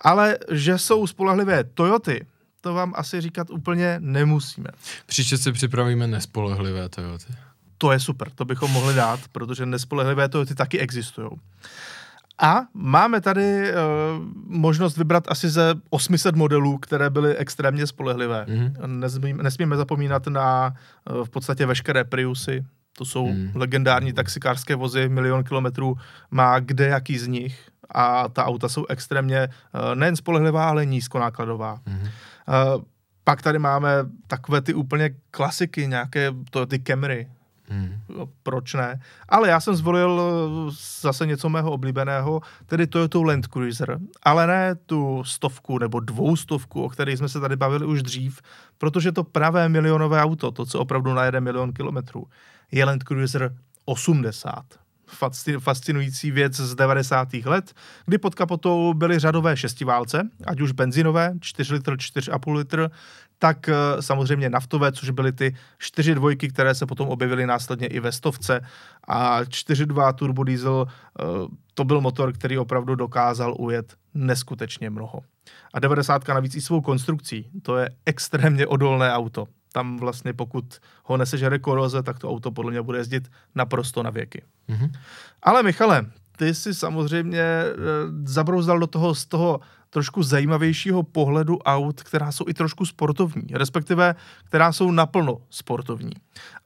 [0.00, 2.26] ale že jsou spolehlivé Toyoty,
[2.60, 4.70] to vám asi říkat úplně nemusíme.
[5.06, 7.26] Příště si připravíme nespolehlivé Toyoty.
[7.78, 11.28] To je super, to bychom mohli dát, protože nespolehlivé Toyoty taky existují.
[12.40, 13.76] A máme tady uh,
[14.46, 18.46] možnost vybrat asi ze 800 modelů, které byly extrémně spolehlivé.
[18.48, 18.86] Mm-hmm.
[18.86, 20.74] Nesmíme, nesmíme zapomínat na
[21.10, 22.64] uh, v podstatě veškeré Priusy.
[22.98, 23.52] To jsou mm.
[23.54, 25.96] legendární taxikářské vozy, milion kilometrů
[26.30, 31.80] má kde jaký z nich a ta auta jsou extrémně uh, nejen spolehlivá, ale nízkonákladová.
[31.86, 31.98] Mm.
[32.00, 32.82] Uh,
[33.24, 33.90] pak tady máme
[34.26, 37.28] takové ty úplně klasiky, nějaké to, ty Camry,
[37.70, 38.00] Hmm.
[38.42, 39.00] Proč ne?
[39.28, 44.74] Ale já jsem zvolil eh, zase něco mého oblíbeného, tedy Toyota Land Cruiser, ale ne
[44.74, 48.40] tu stovku nebo dvoustovku, o které jsme se tady bavili už dřív,
[48.78, 52.26] protože to pravé milionové auto, to, co opravdu najede milion kilometrů,
[52.72, 53.54] je Land Cruiser
[53.84, 54.64] 80
[55.58, 57.28] fascinující věc z 90.
[57.44, 57.72] let,
[58.06, 62.90] kdy pod kapotou byly řadové šestiválce, ať už benzinové, 4 litr, 4,5 litr,
[63.38, 68.00] tak eh, samozřejmě naftové, což byly ty čtyři dvojky, které se potom objevily následně i
[68.00, 68.60] ve stovce
[69.08, 71.22] a 4.2 turbodiesel, eh,
[71.74, 75.20] to byl motor, který opravdu dokázal ujet neskutečně mnoho.
[75.74, 79.46] A 90 navíc i svou konstrukcí, to je extrémně odolné auto.
[79.72, 80.64] Tam vlastně pokud
[81.04, 84.42] ho nesežere koroze, tak to auto podle mě bude jezdit naprosto na věky.
[84.68, 84.90] Mm-hmm.
[85.42, 87.74] Ale Michale, ty si samozřejmě e,
[88.24, 94.14] zabrouzdal do toho z toho trošku zajímavějšího pohledu aut, která jsou i trošku sportovní, respektive
[94.44, 96.12] která jsou naplno sportovní.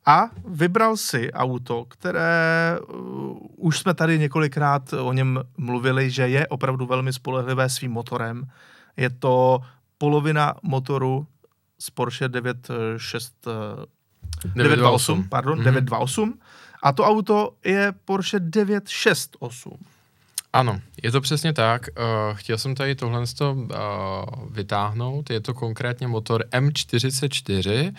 [0.07, 6.47] A vybral si auto, které uh, už jsme tady několikrát o něm mluvili, že je
[6.47, 8.47] opravdu velmi spolehlivé svým motorem.
[8.97, 9.61] Je to
[9.99, 11.27] polovina motoru
[11.79, 13.35] z Porsche 96,
[14.55, 15.65] 928, pardon, mm-hmm.
[15.65, 16.39] 928.
[16.83, 19.92] A to auto je Porsche 968.
[20.53, 21.89] Ano, je to přesně tak.
[21.99, 23.69] Uh, chtěl jsem tady tohle uh,
[24.51, 25.31] vytáhnout.
[25.31, 27.95] Je to konkrétně motor M44,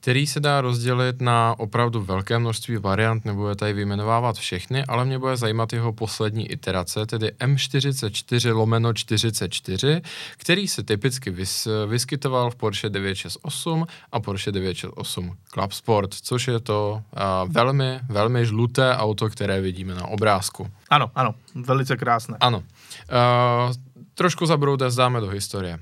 [0.00, 5.18] který se dá rozdělit na opravdu velké množství variant, nebude tady vyjmenovávat všechny, ale mě
[5.18, 10.02] bude zajímat jeho poslední iterace, tedy M44 lomeno 44,
[10.36, 16.60] který se typicky vys, vyskytoval v Porsche 968 a Porsche 968 Club Sport, což je
[16.60, 20.70] to uh, velmi, velmi žluté auto, které vidíme na obrázku.
[20.90, 22.36] Ano, ano, velice krásné.
[22.40, 22.58] Ano.
[22.58, 23.72] Uh,
[24.18, 25.78] trošku zabroude zdáme do historie.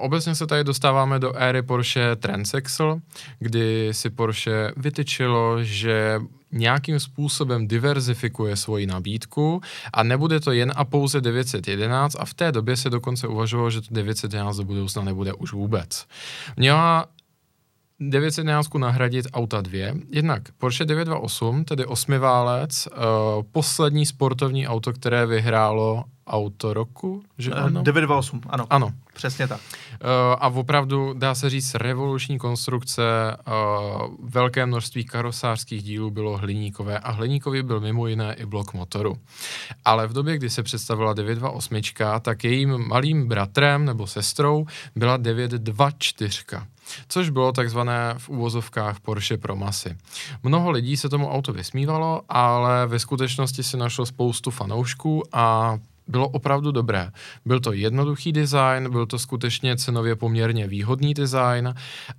[0.00, 3.00] Obecně se tady dostáváme do éry Porsche Transaxle,
[3.38, 6.20] kdy si Porsche vytyčilo, že
[6.52, 9.60] nějakým způsobem diverzifikuje svoji nabídku
[9.92, 13.80] a nebude to jen a pouze 911 a v té době se dokonce uvažovalo, že
[13.80, 16.06] to 911 do budoucna nebude už vůbec.
[16.56, 17.06] Měla
[18.00, 19.94] 911 nahradit auta dvě.
[20.10, 23.02] Jednak Porsche 928, tedy osmiválec, uh,
[23.52, 27.82] poslední sportovní auto, které vyhrálo auto roku, že ano?
[27.82, 28.66] 928, ano.
[28.70, 28.92] Ano.
[29.14, 29.60] Přesně tak.
[29.60, 33.02] Uh, a opravdu, dá se říct, revoluční konstrukce,
[33.46, 39.18] uh, velké množství karosářských dílů bylo hliníkové a hliníkový byl mimo jiné i blok motoru.
[39.84, 46.42] Ale v době, kdy se představila 928, tak jejím malým bratrem nebo sestrou byla 924
[47.08, 49.96] což bylo takzvané v úvozovkách Porsche pro masy.
[50.42, 56.28] Mnoho lidí se tomu auto vysmívalo, ale ve skutečnosti se našlo spoustu fanoušků a bylo
[56.28, 57.10] opravdu dobré.
[57.44, 61.74] Byl to jednoduchý design, byl to skutečně cenově poměrně výhodný design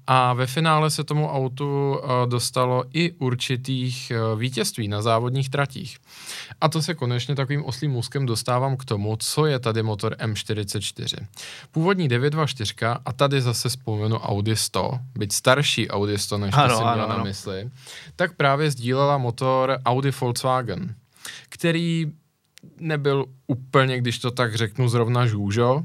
[0.07, 5.97] a ve finále se tomu autu uh, dostalo i určitých uh, vítězství na závodních tratích.
[6.61, 11.25] A to se konečně takovým oslým úzkem dostávám k tomu, co je tady motor M44.
[11.71, 12.73] Původní 924
[13.05, 17.07] a tady zase vzpomenu Audi 100, byť starší Audi 100, než ano, to si měla
[17.07, 17.69] na mysli,
[18.15, 20.95] tak právě sdílela motor Audi Volkswagen,
[21.49, 22.11] který
[22.79, 25.83] nebyl úplně, když to tak řeknu, zrovna žůžo.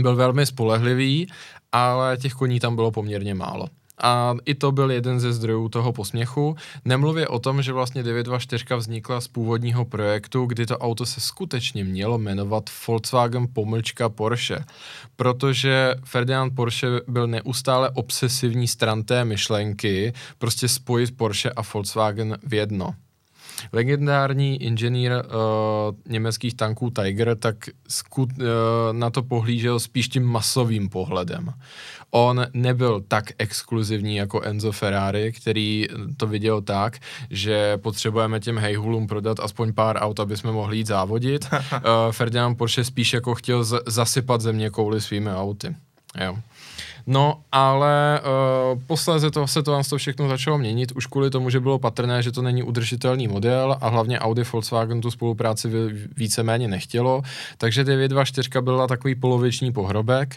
[0.00, 1.28] Byl velmi spolehlivý,
[1.72, 3.68] ale těch koní tam bylo poměrně málo.
[4.02, 6.56] A i to byl jeden ze zdrojů toho posměchu.
[6.84, 11.84] Nemluvě o tom, že vlastně 924 vznikla z původního projektu, kdy to auto se skutečně
[11.84, 14.64] mělo jmenovat Volkswagen pomlčka Porsche.
[15.16, 22.54] Protože Ferdinand Porsche byl neustále obsesivní stran té myšlenky, prostě spojit Porsche a Volkswagen v
[22.54, 22.94] jedno
[23.72, 25.22] legendární inženýr uh,
[26.08, 27.56] německých tanků Tiger, tak
[27.88, 28.44] skut, uh,
[28.92, 31.52] na to pohlížel spíš tím masovým pohledem.
[32.10, 36.98] On nebyl tak exkluzivní jako Enzo Ferrari, který to viděl tak,
[37.30, 41.48] že potřebujeme těm hejhulům prodat aspoň pár aut, aby jsme mohli jít závodit.
[41.52, 41.78] uh,
[42.10, 45.76] Ferdinand Porsche spíš jako chtěl z- zasypat země kouli svými auty.
[46.24, 46.38] Jo.
[47.10, 51.60] No, ale uh, posléze to, se to to všechno začalo měnit, už kvůli tomu, že
[51.60, 55.68] bylo patrné, že to není udržitelný model a hlavně Audi Volkswagen tu spolupráci
[56.16, 57.22] víceméně nechtělo,
[57.58, 60.36] takže 924 byla takový poloviční pohrobek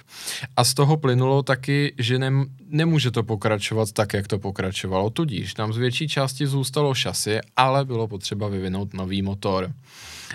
[0.58, 2.32] a z toho plynulo taky, že ne,
[2.70, 7.86] nemůže to pokračovat tak, jak to pokračovalo, tudíž nám z větší části zůstalo šasy, ale
[7.86, 9.72] bylo potřeba vyvinout nový motor.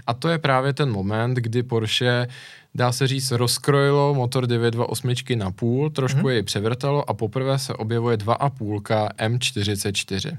[0.06, 2.28] A to je právě ten moment, kdy Porsche
[2.76, 6.28] dá se říct, rozkrojilo motor 928 na půl, trošku mm-hmm.
[6.28, 10.38] jej převrtalo a poprvé se objevuje 2,5 M44.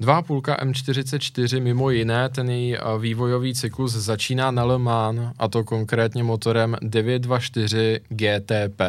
[0.00, 6.22] 2,5 M44 mimo jiné, ten její vývojový cyklus začíná na Le Mans, a to konkrétně
[6.22, 8.80] motorem 924 GTP,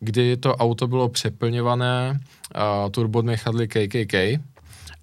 [0.00, 2.20] kdy to auto bylo přeplňované
[2.54, 4.14] uh, turbomechadly KKK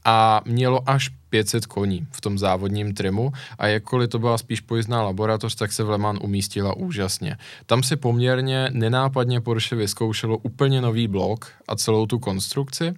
[0.06, 5.02] a mělo až 500 koní v tom závodním trimu a jakkoliv to byla spíš pojízdná
[5.02, 7.38] laboratoř, tak se v Le Mans umístila úžasně.
[7.66, 12.94] Tam si poměrně nenápadně Porsche vyzkoušelo úplně nový blok a celou tu konstrukci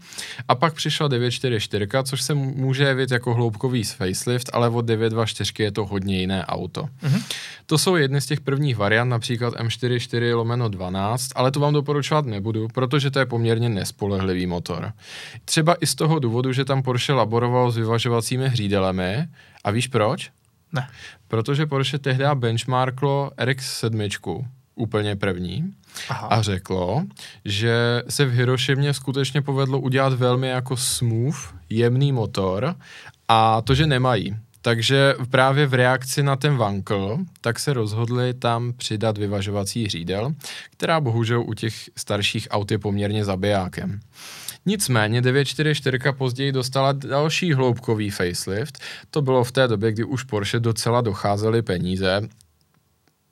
[0.47, 5.71] a pak přišla 944, což se může jevit jako hloubkový facelift, ale od 924 je
[5.71, 6.83] to hodně jiné auto.
[7.03, 7.23] Mm-hmm.
[7.65, 12.25] To jsou jedny z těch prvních variant, například M44 lomeno 12, ale to vám doporučovat
[12.25, 14.91] nebudu, protože to je poměrně nespolehlivý motor.
[15.45, 17.75] Třeba i z toho důvodu, že tam Porsche laboroval s
[18.21, 19.27] vyvažovacími hřídelemi.
[19.63, 20.31] A víš proč?
[20.71, 20.87] Ne.
[21.27, 25.73] Protože Porsche tehdy benchmarklo RX-7, úplně první,
[26.09, 26.27] Aha.
[26.27, 27.03] a řeklo,
[27.45, 32.75] že se v Hirošimě skutečně povedlo udělat velmi jako smooth, jemný motor
[33.27, 34.35] a to, že nemají.
[34.61, 40.33] Takže právě v reakci na ten vankl, tak se rozhodli tam přidat vyvažovací hřídel,
[40.71, 43.99] která bohužel u těch starších aut je poměrně zabijákem.
[44.65, 48.79] Nicméně 944 později dostala další hloubkový facelift.
[49.09, 52.21] To bylo v té době, kdy už Porsche docela docházely peníze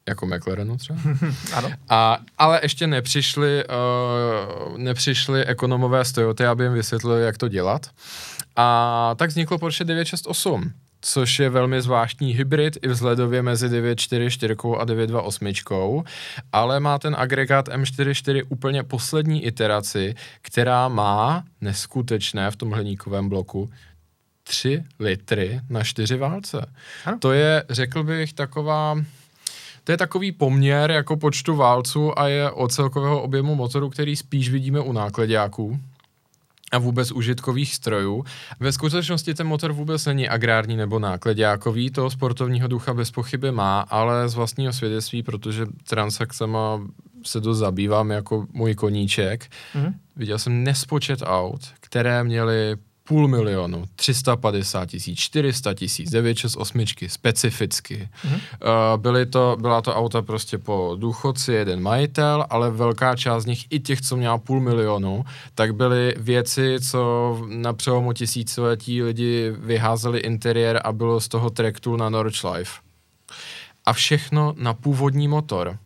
[0.09, 0.99] jako McLarenu třeba.
[1.53, 1.71] ano.
[1.89, 7.89] A, ale ještě nepřišli, uh, nepřišli ekonomové z Toyota, aby jim vysvětlili, jak to dělat.
[8.55, 14.85] A tak vzniklo Porsche 968 což je velmi zvláštní hybrid i vzhledově mezi 944 a
[14.85, 16.03] 928,
[16.51, 23.69] ale má ten agregát M44 úplně poslední iteraci, která má neskutečné v tom hliníkovém bloku
[24.43, 26.65] 3 litry na 4 válce.
[27.05, 27.19] Ano.
[27.19, 28.95] To je, řekl bych, taková
[29.83, 34.49] to je takový poměr jako počtu válců a je od celkového objemu motoru, který spíš
[34.49, 35.79] vidíme u nákladňáků
[36.71, 38.23] a vůbec užitkových strojů.
[38.59, 43.81] Ve skutečnosti ten motor vůbec není agrární nebo nákladňákový, toho sportovního ducha bez pochyby má,
[43.81, 46.81] ale z vlastního svědectví, protože transakcema
[47.23, 49.93] se dost zabývám jako můj koníček, mm-hmm.
[50.15, 52.77] viděl jsem nespočet aut, které měly
[53.09, 58.09] půl milionu, 350 tisíc, 400 tisíc, 968 specificky.
[58.25, 58.35] Mm-hmm.
[58.35, 63.45] Uh, byly to, byla to auta prostě po důchodci, jeden majitel, ale velká část z
[63.45, 69.53] nich, i těch, co měla půl milionu, tak byly věci, co na přelomu tisíciletí lidi
[69.57, 72.81] vyházeli interiér a bylo z toho track tool na Nordschleife.
[73.85, 75.77] A všechno na původní motor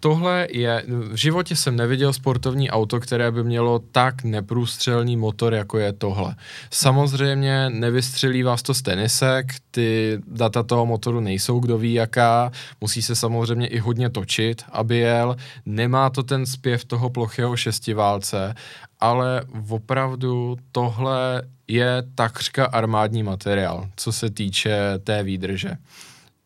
[0.00, 5.78] tohle je, v životě jsem neviděl sportovní auto, které by mělo tak neprůstřelný motor, jako
[5.78, 6.34] je tohle.
[6.70, 13.02] Samozřejmě nevystřelí vás to z tenisek, ty data toho motoru nejsou kdo ví jaká, musí
[13.02, 18.54] se samozřejmě i hodně točit, aby jel, nemá to ten zpěv toho plochého šestiválce,
[19.00, 25.76] ale opravdu tohle je takřka armádní materiál, co se týče té výdrže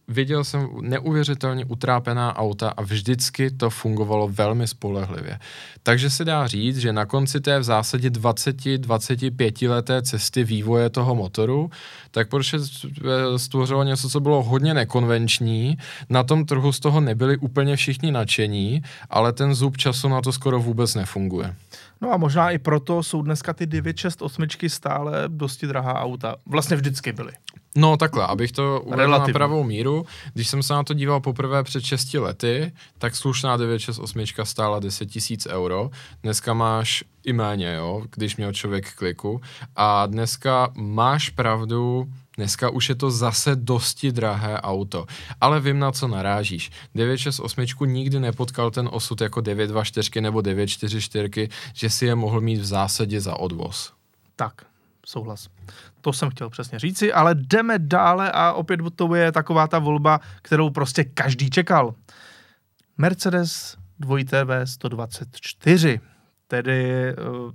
[0.09, 5.39] viděl jsem neuvěřitelně utrápená auta a vždycky to fungovalo velmi spolehlivě.
[5.83, 11.15] Takže se dá říct, že na konci té v zásadě 20-25 leté cesty vývoje toho
[11.15, 11.71] motoru,
[12.11, 12.59] tak Porsche
[13.37, 15.79] stvořilo něco, co bylo hodně nekonvenční.
[16.09, 20.33] Na tom trhu z toho nebyli úplně všichni nadšení, ale ten zub času na to
[20.33, 21.55] skoro vůbec nefunguje.
[22.03, 26.37] No a možná i proto jsou dneska ty 968 stále dosti drahá auta.
[26.47, 27.33] Vlastně vždycky byly.
[27.77, 31.63] No takhle, abych to uvedl na pravou míru, když jsem se na to díval poprvé
[31.63, 35.91] před 6 lety, tak slušná 968 stála 10 tisíc euro,
[36.23, 39.41] dneska máš i méně, jo, když měl člověk kliku
[39.77, 45.07] a dneska máš pravdu, Dneska už je to zase dosti drahé auto.
[45.41, 46.71] Ale vím, na co narážíš.
[46.95, 52.65] 968 nikdy nepotkal ten osud jako 924 nebo 944, že si je mohl mít v
[52.65, 53.93] zásadě za odvoz.
[54.37, 54.67] Tak,
[55.07, 55.49] souhlas.
[56.01, 60.21] To jsem chtěl přesně říci, ale jdeme dále a opět to je taková ta volba,
[60.43, 61.95] kterou prostě každý čekal.
[62.99, 66.01] Mercedes 2TV 124,
[66.49, 67.53] tedy uh,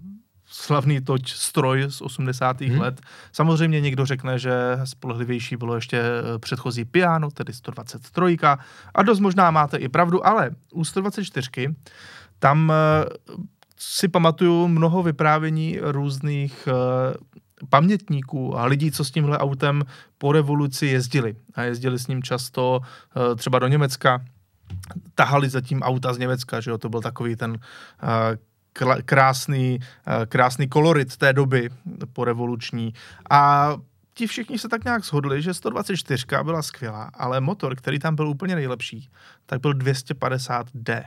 [0.57, 2.61] slavný toť stroj z 80.
[2.61, 2.79] Hmm.
[2.81, 3.01] let.
[3.31, 4.51] Samozřejmě někdo řekne, že
[4.83, 8.37] spolehlivější bylo ještě eh, předchozí piano, tedy 123.
[8.95, 11.75] A dost možná máte i pravdu, ale u 124
[12.39, 13.05] tam eh,
[13.79, 16.73] si pamatuju mnoho vyprávění různých eh,
[17.69, 19.83] pamětníků a lidí, co s tímhle autem
[20.17, 21.35] po revoluci jezdili.
[21.55, 22.79] A jezdili s ním často
[23.35, 24.21] třeba do Německa,
[25.15, 27.57] tahali zatím auta z Německa, že jo, to byl takový ten
[29.05, 31.69] krásný, eh, krásný kolorit té doby
[32.13, 32.93] porevoluční.
[33.29, 33.73] A
[34.13, 38.27] ti všichni se tak nějak shodli, že 124 byla skvělá, ale motor, který tam byl
[38.27, 39.09] úplně nejlepší,
[39.45, 41.03] tak byl 250D.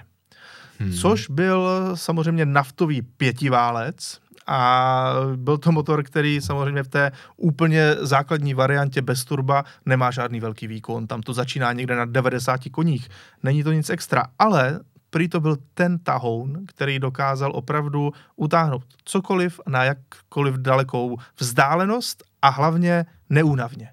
[0.79, 0.93] Hmm.
[0.93, 8.55] Což byl samozřejmě naftový pětiválec, a byl to motor, který samozřejmě v té úplně základní
[8.55, 11.07] variantě bez turba nemá žádný velký výkon.
[11.07, 13.09] Tam to začíná někde na 90 koních.
[13.43, 19.61] Není to nic extra, ale prý to byl ten tahoun, který dokázal opravdu utáhnout cokoliv
[19.68, 23.92] na jakkoliv dalekou vzdálenost a hlavně neúnavně.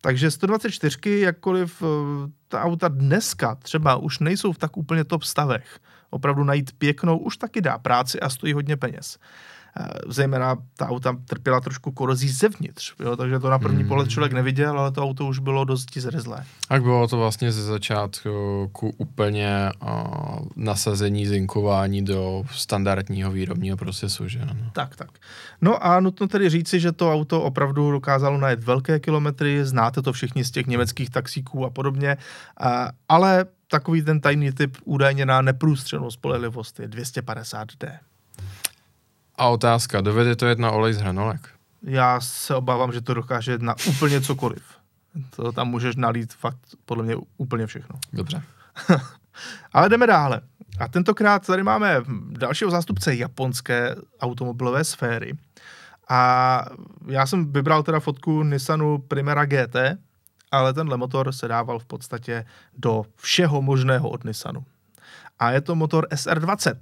[0.00, 1.86] Takže 124, jakkoliv eh,
[2.48, 5.78] ta auta dneska třeba už nejsou v tak úplně top stavech,
[6.10, 9.18] opravdu najít pěknou už taky dá práci a stojí hodně peněz.
[9.80, 13.88] Eh, zejména ta auta trpěla trošku korozí zevnitř, jo, takže to na první mm.
[13.88, 16.44] pohled člověk neviděl, ale to auto už bylo dosti zrezlé.
[16.68, 19.88] Tak bylo to vlastně ze začátku úplně uh,
[20.56, 24.70] nasazení zinkování do standardního výrobního procesu, že ano.
[24.72, 25.08] Tak, tak.
[25.60, 30.12] No a nutno tedy říci, že to auto opravdu dokázalo najet velké kilometry, znáte to
[30.12, 32.16] všichni z těch německých taxíků a podobně,
[32.60, 32.68] uh,
[33.08, 37.98] ale takový ten tajný typ údajně na neprůstřelnou spolehlivost je 250D.
[39.38, 41.48] A otázka, dovede to jet na olej z hranolek?
[41.82, 44.62] Já se obávám, že to dokáže na úplně cokoliv.
[45.36, 47.96] To tam můžeš nalít fakt podle mě úplně všechno.
[48.12, 48.42] Dobře.
[49.72, 50.40] Ale jdeme dále.
[50.78, 55.32] A tentokrát tady máme dalšího zástupce japonské automobilové sféry.
[56.08, 56.64] A
[57.06, 59.76] já jsem vybral teda fotku Nissanu Primera GT,
[60.50, 62.46] ale tenhle motor se dával v podstatě
[62.78, 64.64] do všeho možného od Nissanu.
[65.38, 66.76] A je to motor SR20,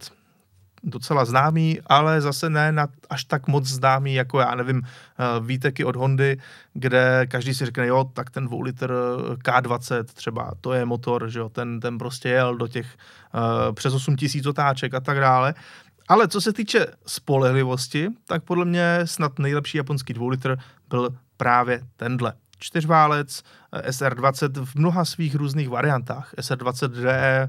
[0.85, 5.85] docela známý, ale zase ne na až tak moc známý, jako já nevím, eh, výteky
[5.85, 6.39] od Hondy,
[6.75, 8.95] kde každý si řekne, jo, tak ten 2 litr
[9.45, 13.95] K20 třeba, to je motor, že jo, ten, ten prostě jel do těch uh, přes
[13.95, 15.55] 8000 otáček a tak dále.
[16.09, 20.57] Ale co se týče spolehlivosti, tak podle mě snad nejlepší japonský 2 litr
[20.89, 26.35] byl právě tenhle čtyřválec, eh, SR20 v mnoha svých různých variantách.
[26.37, 27.49] SR20DE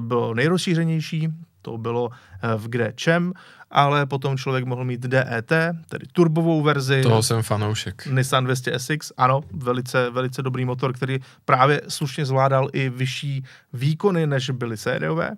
[0.00, 1.28] bylo nejrozšířenější,
[1.66, 2.10] to bylo
[2.56, 3.32] v kde čem,
[3.70, 5.52] ale potom člověk mohl mít DET,
[5.88, 7.02] tedy turbovou verzi.
[7.02, 8.06] Toho jsem fanoušek.
[8.06, 14.26] Nissan 200 SX, ano, velice, velice dobrý motor, který právě slušně zvládal i vyšší výkony,
[14.26, 15.30] než byly sériové.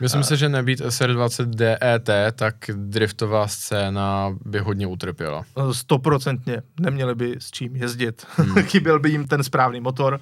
[0.00, 5.44] Myslím uh, si, že nebýt SR20 DET, tak driftová scéna by hodně utrpěla.
[5.72, 6.62] Stoprocentně.
[6.80, 8.26] Neměli by s čím jezdit.
[8.36, 8.54] Hmm.
[8.62, 10.20] Chyběl by jim ten správný motor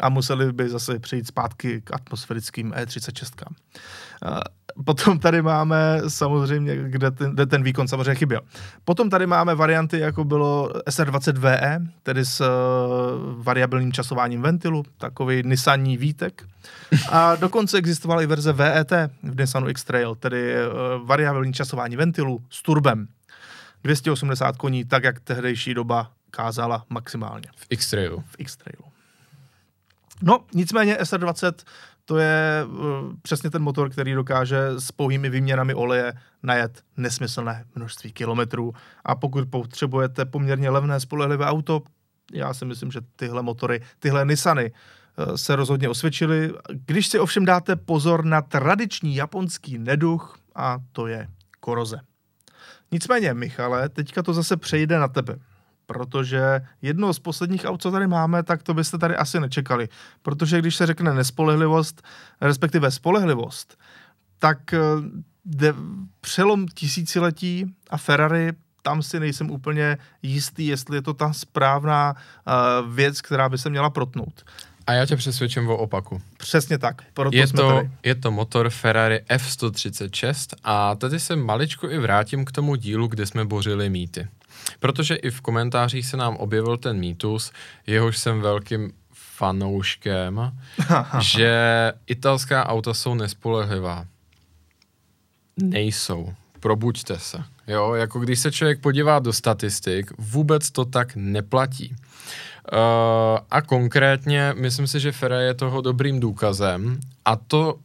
[0.00, 3.46] a museli by zase přejít zpátky k atmosférickým E36.
[4.84, 8.40] Potom tady máme samozřejmě, kde ten, kde ten výkon samozřejmě chyběl.
[8.84, 15.96] Potom tady máme varianty, jako bylo SR20VE, tedy s uh, variabilním časováním ventilu, takový Nissaní
[15.96, 16.44] výtek.
[17.10, 22.62] A dokonce existovala i verze VET v Nissanu X-Trail, tedy uh, variabilní časování ventilu s
[22.62, 23.08] turbem.
[23.84, 27.48] 280 koní, tak jak tehdejší doba kázala maximálně.
[27.56, 28.24] V X-Trailu.
[28.26, 28.84] V X-Trailu.
[30.22, 31.52] No, nicméně SR20
[32.10, 32.80] to je uh,
[33.22, 38.72] přesně ten motor, který dokáže s pouhými výměnami oleje najet nesmyslné množství kilometrů.
[39.04, 41.82] A pokud potřebujete poměrně levné spolehlivé auto,
[42.32, 46.52] já si myslím, že tyhle motory, tyhle Nissany uh, se rozhodně osvědčily.
[46.86, 51.28] Když si ovšem dáte pozor na tradiční japonský neduch, a to je
[51.60, 52.00] koroze.
[52.92, 55.36] Nicméně, Michale, teďka to zase přejde na tebe
[55.90, 59.88] protože jedno z posledních aut, co tady máme, tak to byste tady asi nečekali.
[60.22, 62.02] Protože když se řekne nespolehlivost,
[62.40, 63.78] respektive spolehlivost,
[64.38, 64.78] tak eh,
[65.44, 65.74] jde
[66.20, 72.94] přelom tisíciletí a Ferrari tam si nejsem úplně jistý, jestli je to ta správná uh,
[72.94, 74.44] věc, která by se měla protnout.
[74.86, 76.20] A já tě přesvědčím o opaku.
[76.38, 77.90] Přesně tak, proto je jsme to, tady.
[78.02, 83.26] Je to motor Ferrari F136 a tady se maličko i vrátím k tomu dílu, kde
[83.26, 84.28] jsme bořili mýty.
[84.78, 87.52] Protože i v komentářích se nám objevil ten mýtus,
[87.86, 90.52] jehož jsem velkým fanouškem,
[91.20, 91.52] že
[92.06, 94.04] italská auta jsou nespolehlivá.
[95.62, 96.34] Nejsou.
[96.60, 97.44] Probuďte se.
[97.66, 101.96] Jo, jako když se člověk podívá do statistik, vůbec to tak neplatí.
[102.72, 102.78] Uh,
[103.50, 107.78] a konkrétně, myslím si, že Ferrari je toho dobrým důkazem a to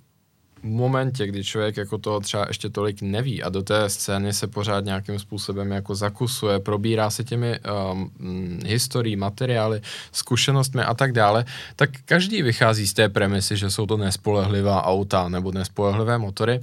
[0.66, 4.86] momentě, kdy člověk jako toho třeba ještě tolik neví a do té scény se pořád
[4.86, 8.12] nějakým způsobem jako zakusuje, probírá se těmi um,
[8.66, 11.46] historií, materiály, zkušenostmi a tak dále,
[11.76, 16.62] tak každý vychází z té premisy, že jsou to nespolehlivá auta nebo nespolehlivé motory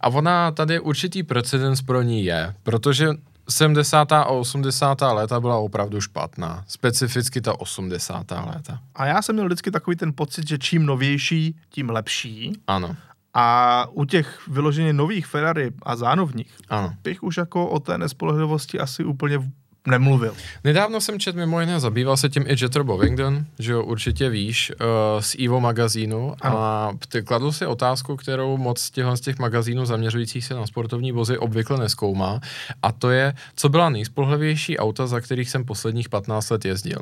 [0.00, 3.08] a ona tady určitý precedens pro ní je, protože
[3.48, 4.12] 70.
[4.12, 5.00] a 80.
[5.00, 6.64] léta byla opravdu špatná.
[6.68, 8.30] Specificky ta 80.
[8.30, 8.78] léta.
[8.94, 12.52] A já jsem měl vždycky takový ten pocit, že čím novější, tím lepší.
[12.66, 12.96] Ano.
[13.34, 16.94] A u těch vyloženě nových Ferrari a zánovních ano.
[17.02, 19.38] bych už jako o té nespolehlivosti asi úplně
[19.86, 20.34] nemluvil.
[20.64, 24.72] Nedávno jsem četl mimo jiné, zabýval se tím i Jeter Bovingdon, že jo, určitě víš,
[24.80, 26.58] uh, z Evo magazínu ano.
[26.58, 30.66] a ty kladl si otázku, kterou moc z těch, z těch magazínů zaměřujících se na
[30.66, 32.40] sportovní vozy obvykle neskoumá
[32.82, 36.98] a to je, co byla nejspolehlivější auta, za kterých jsem posledních 15 let jezdil.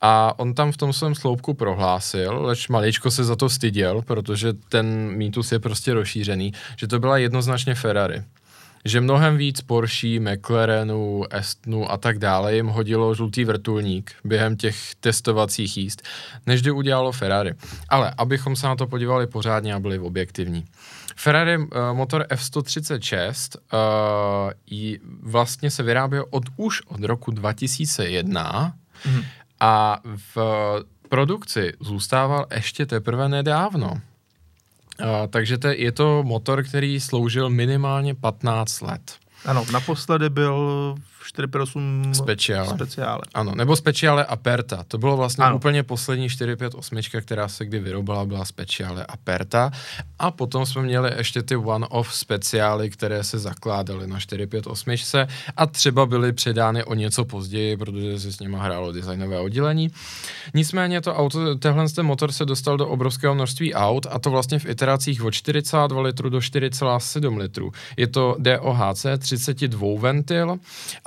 [0.00, 4.52] A on tam v tom svém sloupku prohlásil, leč maličko se za to styděl, protože
[4.52, 8.22] ten mýtus je prostě rozšířený, že to byla jednoznačně Ferrari
[8.84, 14.94] že mnohem víc Porsche, McLarenů, Estonu a tak dále jim hodilo žlutý vrtulník během těch
[14.94, 16.02] testovacích jíst,
[16.46, 17.54] než kdy udělalo Ferrari.
[17.88, 20.64] Ale abychom se na to podívali pořádně a byli objektivní.
[21.16, 28.74] Ferrari uh, motor F136 uh, vlastně se vyráběl od už od roku 2001
[29.06, 29.22] mm.
[29.60, 30.36] a v
[31.08, 34.00] produkci zůstával ještě teprve nedávno.
[35.00, 39.16] Uh, takže to, je to motor, který sloužil minimálně 15 let.
[39.44, 40.94] Ano, naposledy byl
[41.24, 42.68] 458 speciále.
[42.68, 43.22] speciále.
[43.34, 44.84] Ano, nebo speciále Aperta.
[44.88, 45.56] To bylo vlastně ano.
[45.56, 49.70] úplně poslední 458, která se kdy vyrobila, byla speciále Aperta.
[50.18, 54.94] A potom jsme měli ještě ty one-off speciály, které se zakládaly na 458
[55.56, 59.90] a třeba byly předány o něco později, protože se s nimi hrálo designové oddělení.
[60.54, 64.58] Nicméně to auto, tenhle ten motor se dostal do obrovského množství aut a to vlastně
[64.58, 67.72] v iteracích od 42 litrů do 4,7 litrů.
[67.96, 70.58] Je to DOHC 32 ventil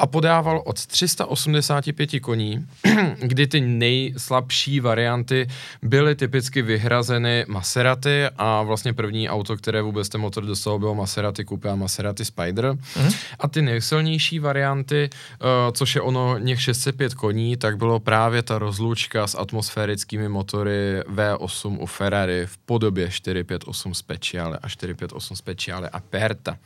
[0.03, 2.65] a podával od 385 koní,
[3.19, 5.47] kdy ty nejslabší varianty
[5.81, 11.45] byly typicky vyhrazeny Maserati a vlastně první auto, které vůbec ten motor dostalo, bylo Maserati
[11.45, 12.65] Coupe a Maserati Spider.
[12.65, 13.15] Mm-hmm.
[13.39, 18.59] A ty nejsilnější varianty, uh, což je ono něch 605 koní, tak bylo právě ta
[18.59, 26.57] rozlučka s atmosférickými motory V8 u Ferrari v podobě 458 Speciale a 458 Speciale Aperta.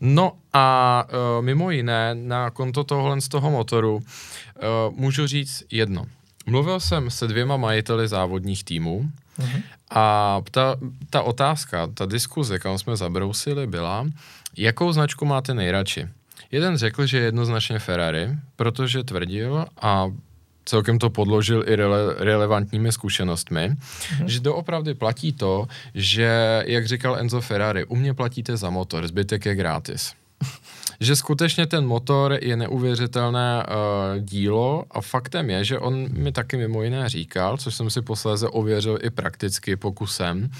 [0.00, 4.02] No a uh, mimo jiné, na konto tohle z toho motoru uh,
[4.96, 6.06] můžu říct jedno.
[6.46, 9.62] Mluvil jsem se dvěma majiteli závodních týmů uh-huh.
[9.90, 10.76] a ta,
[11.10, 14.06] ta otázka, ta diskuze, kam jsme zabrousili, byla,
[14.56, 16.08] jakou značku máte nejradši?
[16.50, 20.06] Jeden řekl, že jednoznačně Ferrari, protože tvrdil a
[20.64, 24.24] celkem to podložil i rele, relevantními zkušenostmi, mm-hmm.
[24.26, 29.46] že doopravdy platí to, že, jak říkal Enzo Ferrari, u mě platíte za motor, zbytek
[29.46, 30.12] je gratis
[31.00, 36.56] že skutečně ten motor je neuvěřitelné uh, dílo a faktem je, že on mi taky
[36.56, 40.50] mimo jiné říkal, což jsem si posléze ověřil i prakticky pokusem,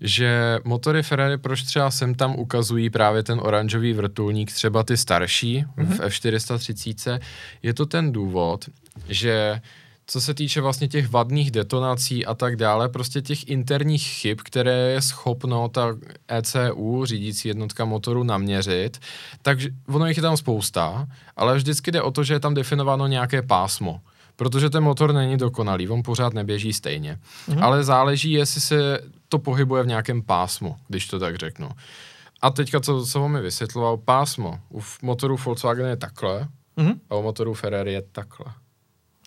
[0.00, 5.64] že motory Ferrari, proč třeba sem tam ukazují právě ten oranžový vrtulník, třeba ty starší
[5.78, 5.86] mm-hmm.
[5.86, 7.20] v F430,
[7.62, 8.64] je to ten důvod,
[9.08, 9.60] že
[10.06, 14.92] co se týče vlastně těch vadných detonací a tak dále, prostě těch interních chyb, které
[14.92, 15.96] je schopno ta
[16.28, 18.98] ECU, řídící jednotka motoru, naměřit,
[19.42, 23.06] takže ono jich je tam spousta, ale vždycky jde o to, že je tam definováno
[23.06, 24.00] nějaké pásmo
[24.36, 27.18] protože ten motor není dokonalý, on pořád neběží stejně.
[27.48, 27.62] Mhm.
[27.62, 31.68] Ale záleží, jestli se to pohybuje v nějakém pásmu, když to tak řeknu.
[32.42, 36.92] A teďka, co, co mi vysvětloval, pásmo u motoru Volkswagen je takhle mhm.
[37.10, 38.46] a u motoru Ferrari je takhle.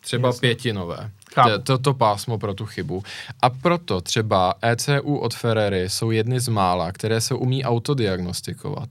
[0.01, 0.39] Třeba Jasně.
[0.39, 1.11] pětinové.
[1.43, 3.03] To, to, to pásmo pro tu chybu.
[3.41, 8.89] A proto třeba ECU od Ferrari jsou jedny z mála, které se umí autodiagnostikovat.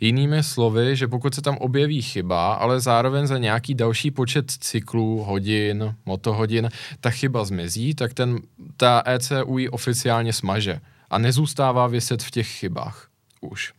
[0.00, 5.24] Jinými slovy, že pokud se tam objeví chyba, ale zároveň za nějaký další počet cyklů,
[5.24, 6.68] hodin, motohodin,
[7.00, 8.38] ta chyba zmizí, tak ten,
[8.76, 10.80] ta ECU ji oficiálně smaže
[11.10, 13.08] a nezůstává vyset v těch chybách
[13.40, 13.72] už.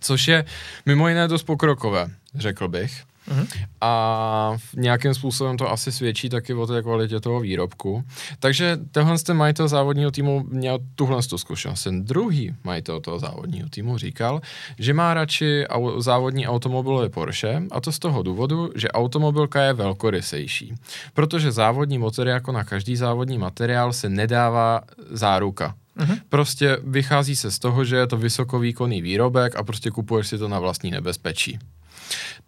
[0.00, 0.44] Což je
[0.86, 3.07] mimo jiné dost pokrokové, řekl bych.
[3.28, 3.46] Mm-hmm.
[3.80, 8.04] A nějakým způsobem to asi svědčí taky o té kvalitě toho výrobku.
[8.40, 11.84] Takže tenhle ten majitel závodního týmu měl tuhle tu zkušenost.
[11.84, 14.40] Ten druhý majitel toho závodního týmu říkal,
[14.78, 19.72] že má radši au- závodní automobil Porsche a to z toho důvodu, že automobilka je
[19.72, 20.74] velkorysejší.
[21.14, 25.74] Protože závodní motory jako na každý závodní materiál se nedává záruka.
[25.98, 26.20] Mm-hmm.
[26.28, 30.48] Prostě vychází se z toho, že je to vysokovýkonný výrobek a prostě kupuješ si to
[30.48, 31.58] na vlastní nebezpečí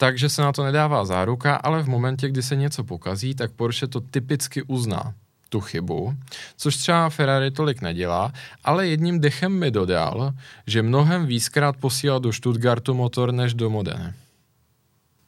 [0.00, 3.86] takže se na to nedává záruka, ale v momentě, kdy se něco pokazí, tak Porsche
[3.86, 5.14] to typicky uzná
[5.48, 6.14] tu chybu,
[6.56, 8.32] což třeba Ferrari tolik nedělá,
[8.64, 10.32] ale jedním dechem mi dodal,
[10.66, 14.12] že mnohem víckrát posílá do Stuttgartu motor než do Modeny.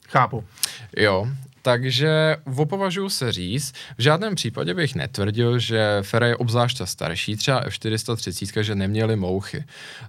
[0.09, 0.45] Chápu.
[0.97, 1.29] Jo,
[1.63, 7.37] takže opovažuji se říct, v žádném případě bych netvrdil, že Ferrari je obzvlášť ta starší,
[7.37, 9.65] třeba F430, že neměli mouchy.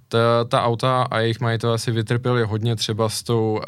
[0.08, 3.62] Ta, ta auta a jejich majitelé si vytrpěli hodně třeba s tou uh,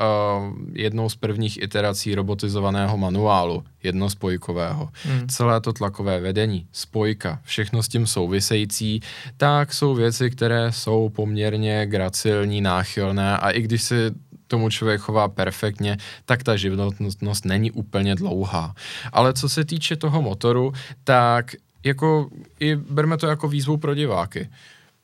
[0.74, 4.90] jednou z prvních iterací robotizovaného manuálu, jednospojkového.
[5.04, 5.28] Hmm.
[5.28, 9.02] Celé to tlakové vedení, spojka, všechno s tím související,
[9.38, 14.12] tak jsou věci, které jsou poměrně gracilní, náchylné a i když si
[14.48, 18.76] tomu člověk chová perfektně, tak ta životnost není úplně dlouhá.
[19.12, 20.74] Ale co se týče toho motoru,
[21.04, 22.30] tak jako
[22.60, 24.50] i berme to jako výzvu pro diváky.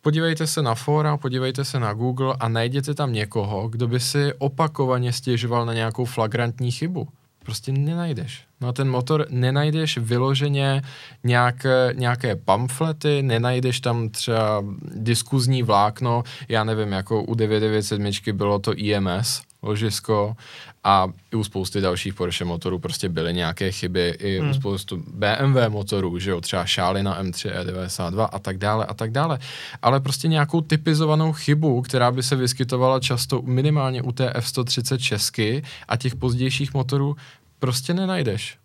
[0.01, 4.33] Podívejte se na fora, podívejte se na Google a najděte tam někoho, kdo by si
[4.37, 7.07] opakovaně stěžoval na nějakou flagrantní chybu.
[7.43, 8.50] Prostě nenajdeš.
[8.61, 10.81] No ten motor nenajdeš vyloženě
[11.23, 14.63] nějaké, nějaké pamflety, nenajdeš tam třeba
[14.95, 20.35] diskuzní vlákno, já nevím, jako u 997 bylo to IMS, ložisko
[20.83, 24.49] a i u spousty dalších Porsche motorů prostě byly nějaké chyby, i hmm.
[24.49, 28.93] u spoustu BMW motorů, že jo, třeba šály na M3 E92 a tak dále a
[28.93, 29.39] tak dále.
[29.81, 35.97] Ale prostě nějakou typizovanou chybu, která by se vyskytovala často minimálně u té F136 a
[35.97, 37.15] těch pozdějších motorů
[37.61, 38.57] prostě nenajdeš.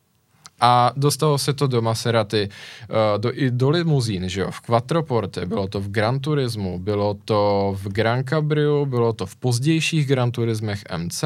[0.60, 5.46] A dostalo se to do Maserati, uh, do, i do limuzín, že jo, v Quattroporte,
[5.46, 10.30] bylo to v Gran Turismu, bylo to v Gran Cabriu, bylo to v pozdějších Gran
[10.30, 11.24] Turismech MC,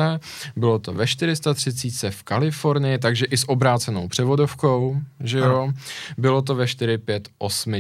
[0.57, 5.73] bylo to ve 430 v Kalifornii, takže i s obrácenou převodovkou, že jo,
[6.19, 7.75] bylo to ve 458.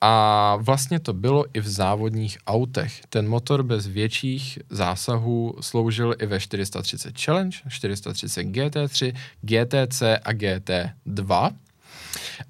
[0.00, 3.00] A vlastně to bylo i v závodních autech.
[3.08, 11.50] Ten motor bez větších zásahů sloužil i ve 430 Challenge, 430 GT3, GTC a GT2.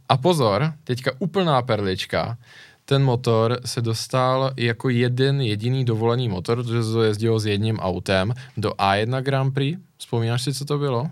[0.09, 2.39] A pozor, teďka úplná perlička,
[2.85, 8.35] ten motor se dostal jako jeden jediný dovolený motor, protože to jezdilo s jedním autem,
[8.57, 9.79] do A1 Grand Prix.
[9.97, 11.11] Vzpomínáš si, co to bylo?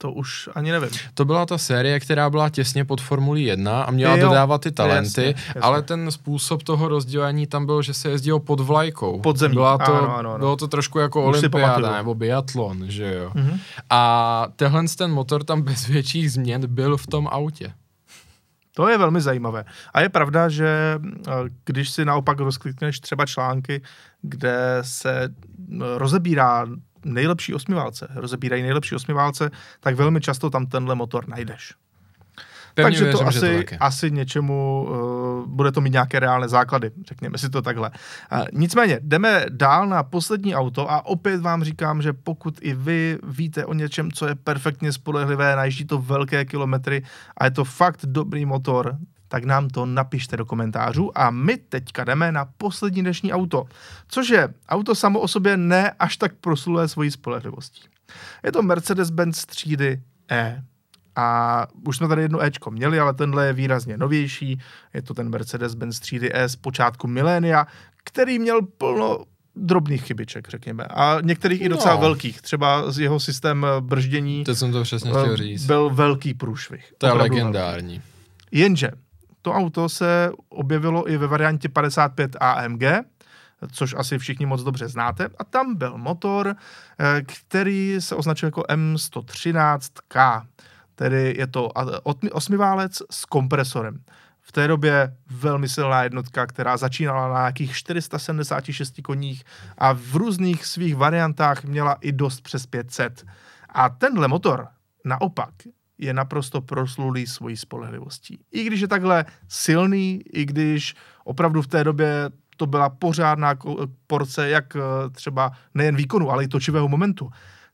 [0.00, 0.90] To už ani nevím.
[1.14, 4.70] To byla ta série, která byla těsně pod Formulí 1 a měla Jo, dodávat ty
[4.70, 5.60] talenty, jasně, jasně.
[5.60, 9.20] ale ten způsob toho rozdělení tam byl, že se jezdilo pod vlajkou.
[9.20, 10.38] Pod zemí, Byla to, ano, ano, ano.
[10.38, 13.30] Bylo to trošku jako Už olympiáda nebo biatlon, že jo.
[13.34, 13.58] Mhm.
[13.90, 17.72] A tenhle ten motor tam bez větších změn byl v tom autě.
[18.74, 19.64] To je velmi zajímavé.
[19.94, 21.30] A je pravda, že eh,
[21.64, 23.82] když si naopak rozklikneš třeba články,
[24.22, 25.28] kde se eh,
[25.98, 26.66] rozebírá
[27.04, 31.74] nejlepší osmiválce, rozebírají nejlepší osmiválce, tak velmi často tam tenhle motor najdeš.
[32.74, 33.78] Pevně Takže věřím, to to asi, je.
[33.80, 37.90] asi něčemu uh, bude to mít nějaké reálné základy, řekněme si to takhle.
[38.32, 43.18] Uh, nicméně, jdeme dál na poslední auto a opět vám říkám, že pokud i vy
[43.22, 47.02] víte o něčem, co je perfektně spolehlivé, najíždí to velké kilometry
[47.36, 48.96] a je to fakt dobrý motor,
[49.28, 53.64] tak nám to napište do komentářů a my teďka jdeme na poslední dnešní auto,
[54.08, 57.82] což je auto samo o sobě ne až tak proslulé svojí spolehlivostí.
[58.44, 60.00] Je to Mercedes-Benz třídy
[60.30, 60.62] E.
[61.16, 64.60] A už jsme tady jedno Ečko měli, ale tenhle je výrazně novější.
[64.94, 67.66] Je to ten Mercedes-Benz třídy E z počátku milénia,
[68.04, 69.18] který měl plno
[69.56, 70.84] drobných chybiček, řekněme.
[70.84, 72.00] A některých i docela No.
[72.00, 72.42] velkých.
[72.42, 75.66] Třeba z jeho systém eh, brždění Teď jsem to přesně eh, chtěl říct.
[75.66, 76.92] byl velký průšvih.
[76.98, 78.02] To je legendární.
[78.52, 78.90] Jenže
[79.42, 82.82] to auto se objevilo i ve variantě 55 AMG,
[83.72, 85.28] což asi všichni moc dobře znáte.
[85.38, 86.56] A tam byl motor,
[86.98, 90.46] eh, který se označuje jako M113K.
[90.94, 91.70] Tedy je to
[92.32, 94.02] osmiválec s kompresorem.
[94.40, 99.44] V té době velmi silná jednotka, která začínala na nějakých 476 koních
[99.78, 103.24] a v různých svých variantách měla i dost přes 500.
[103.68, 104.68] A tenhle motor
[105.04, 105.50] naopak
[105.98, 108.38] je naprosto proslulý svojí spolehlivostí.
[108.52, 110.94] I když je takhle silný, i když
[111.24, 113.54] opravdu v té době to byla pořádná
[114.06, 114.80] porce jak eh,
[115.10, 117.30] třeba nejen výkonu, ale i točivého momentu,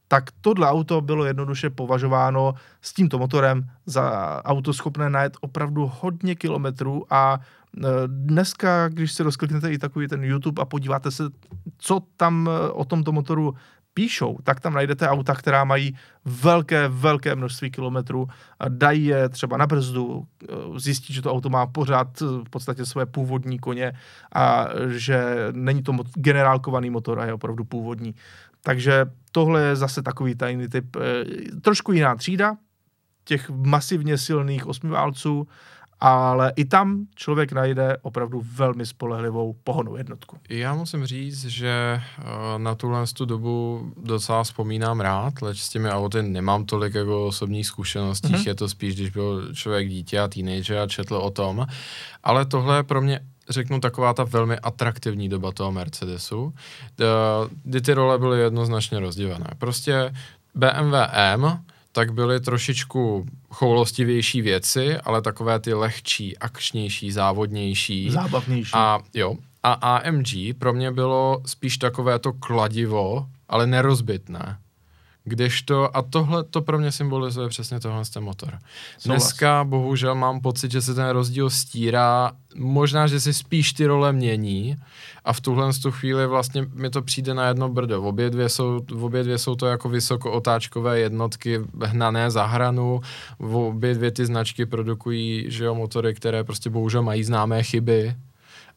[0.08, 4.04] tak tohle auto bylo jednoduše považováno s tímto motorem za
[4.44, 10.24] auto schopné najet opravdu hodně kilometrů a eh, dneska, když si rozkliknete i takový ten
[10.24, 11.24] YouTube a podíváte se,
[11.78, 13.54] co tam eh, o tomto motoru
[13.94, 18.28] píšou, tak tam najdete auta, která mají velké, velké množství kilometrů,
[18.68, 22.86] dají je třeba na brzdu, eh, zjistí, že to auto má pořád eh, v podstatě
[22.86, 23.92] své původní koně
[24.34, 28.14] a že není to generálkovaný motor a je opravdu původní.
[28.62, 31.24] Takže tohle je zase takový tajný typ, eh,
[31.60, 32.56] trošku jiná třída
[33.24, 35.48] těch masivně silných osmiválců,
[36.00, 40.36] ale i tam člověk najde opravdu velmi spolehlivou pohonou jednotku.
[40.48, 42.24] Já musím říct, že eh,
[42.58, 47.66] na tuhle tu dobu docela vzpomínám rád, leč s těmi auty nemám tolik jako osobních
[47.66, 48.40] zkušeností, Mhm.
[48.42, 48.48] mm-hmm.
[48.48, 51.66] je to spíš, když byl člověk dítě a teenager a četl o tom,
[52.22, 56.54] ale tohle je pro mě řeknu taková ta velmi atraktivní doba toho Mercedesu,
[57.00, 57.04] eh,
[57.64, 59.46] kdy ty role byly jednoznačně rozdělené.
[59.58, 60.12] Prostě
[60.54, 61.64] BMW M
[61.94, 68.10] tak byly trošičku choulostivější věci, ale takové ty lehčí, akčnější, závodnější.
[68.10, 68.70] Zábavnější.
[68.74, 70.28] A jo, a AMG
[70.58, 74.58] pro mě bylo spíš takové to kladivo, ale nerozbitné.
[75.26, 78.58] Kdežto, a tohle to pro mě symbolizuje přesně tohle ten motor.
[79.04, 84.12] Dneska bohužel mám pocit, že se ten rozdíl stírá, možná, že si spíš ty role
[84.12, 84.76] mění
[85.24, 88.02] a v tuhle tu chvíli vlastně mi to přijde na jedno brdo.
[88.02, 93.00] Obě dvě jsou, obě dvě jsou to jako vysokootáčkové jednotky hnané za hranu,
[93.38, 98.14] obě dvě ty značky produkují že jo, motory, které prostě bohužel mají známé chyby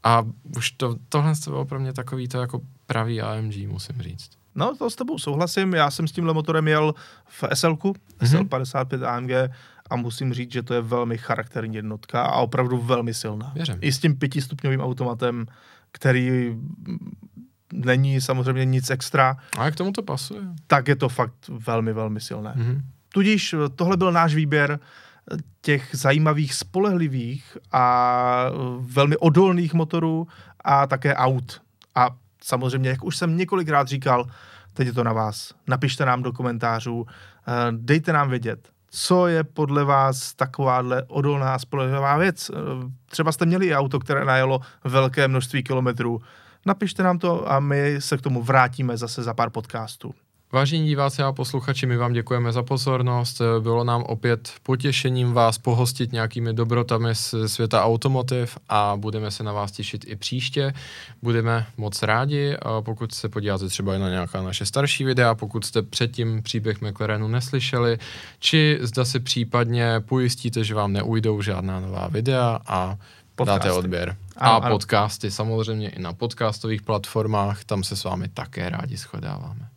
[0.03, 0.23] a
[0.57, 4.29] už to, tohle to bylo pro mě takový to jako pravý AMG, musím říct.
[4.57, 5.73] No, to s tebou souhlasím.
[5.73, 6.93] Já jsem s tímhle motorem jel
[7.27, 8.31] v SL-ku, Mhm.
[8.31, 9.31] SL55 AMG
[9.89, 13.51] a musím říct, že to je velmi charakterní jednotka a opravdu velmi silná.
[13.55, 13.75] Věřím.
[13.81, 15.45] I s tím pětistupňovým automatem,
[15.91, 16.55] který
[17.73, 20.41] není samozřejmě nic extra, A jak tomu to pasuje?
[20.67, 22.53] tak je to fakt velmi, velmi silné.
[22.55, 22.81] Mhm.
[23.13, 24.79] Tudíž eh, tohle byl náš výběr
[25.31, 30.27] eh, těch zajímavých, spolehlivých a eh, velmi odolných motorů
[30.63, 31.61] a také aut.
[31.95, 32.09] A
[32.43, 34.25] samozřejmě, jak už jsem několikrát říkal,
[34.73, 35.53] teď je to na vás.
[35.67, 37.05] Napište nám do komentářů,
[37.47, 42.51] eh, dejte nám vědět, co je podle vás takováhle odolná spolehlivá věc.
[42.53, 42.57] Eh,
[43.09, 46.21] Třeba jste měli auto, které najelo velké množství kilometrů.
[46.65, 50.13] Napište nám to a my se k tomu vrátíme zase za pár podcastů.
[50.51, 53.41] Vážení diváci a posluchači, my vám děkujeme za pozornost.
[53.59, 59.51] Bylo nám opět potěšením vás pohostit nějakými dobrotami z světa automotiv a budeme se na
[59.51, 60.73] vás těšit i příště.
[61.21, 65.65] Budeme moc rádi, a pokud se podíváte třeba i na nějaká naše starší videa, pokud
[65.65, 67.97] jste předtím příběh McLarenu neslyšeli,
[68.39, 72.97] či zda si případně pojistíte, že vám neujdou žádná nová videa a
[73.35, 73.67] Podcasty.
[73.67, 74.15] dáte odběr.
[74.37, 74.75] Ano, a ano.
[74.75, 79.76] podcasty samozřejmě i na podcastových platformách, tam se s vámi také rádi shodáváme.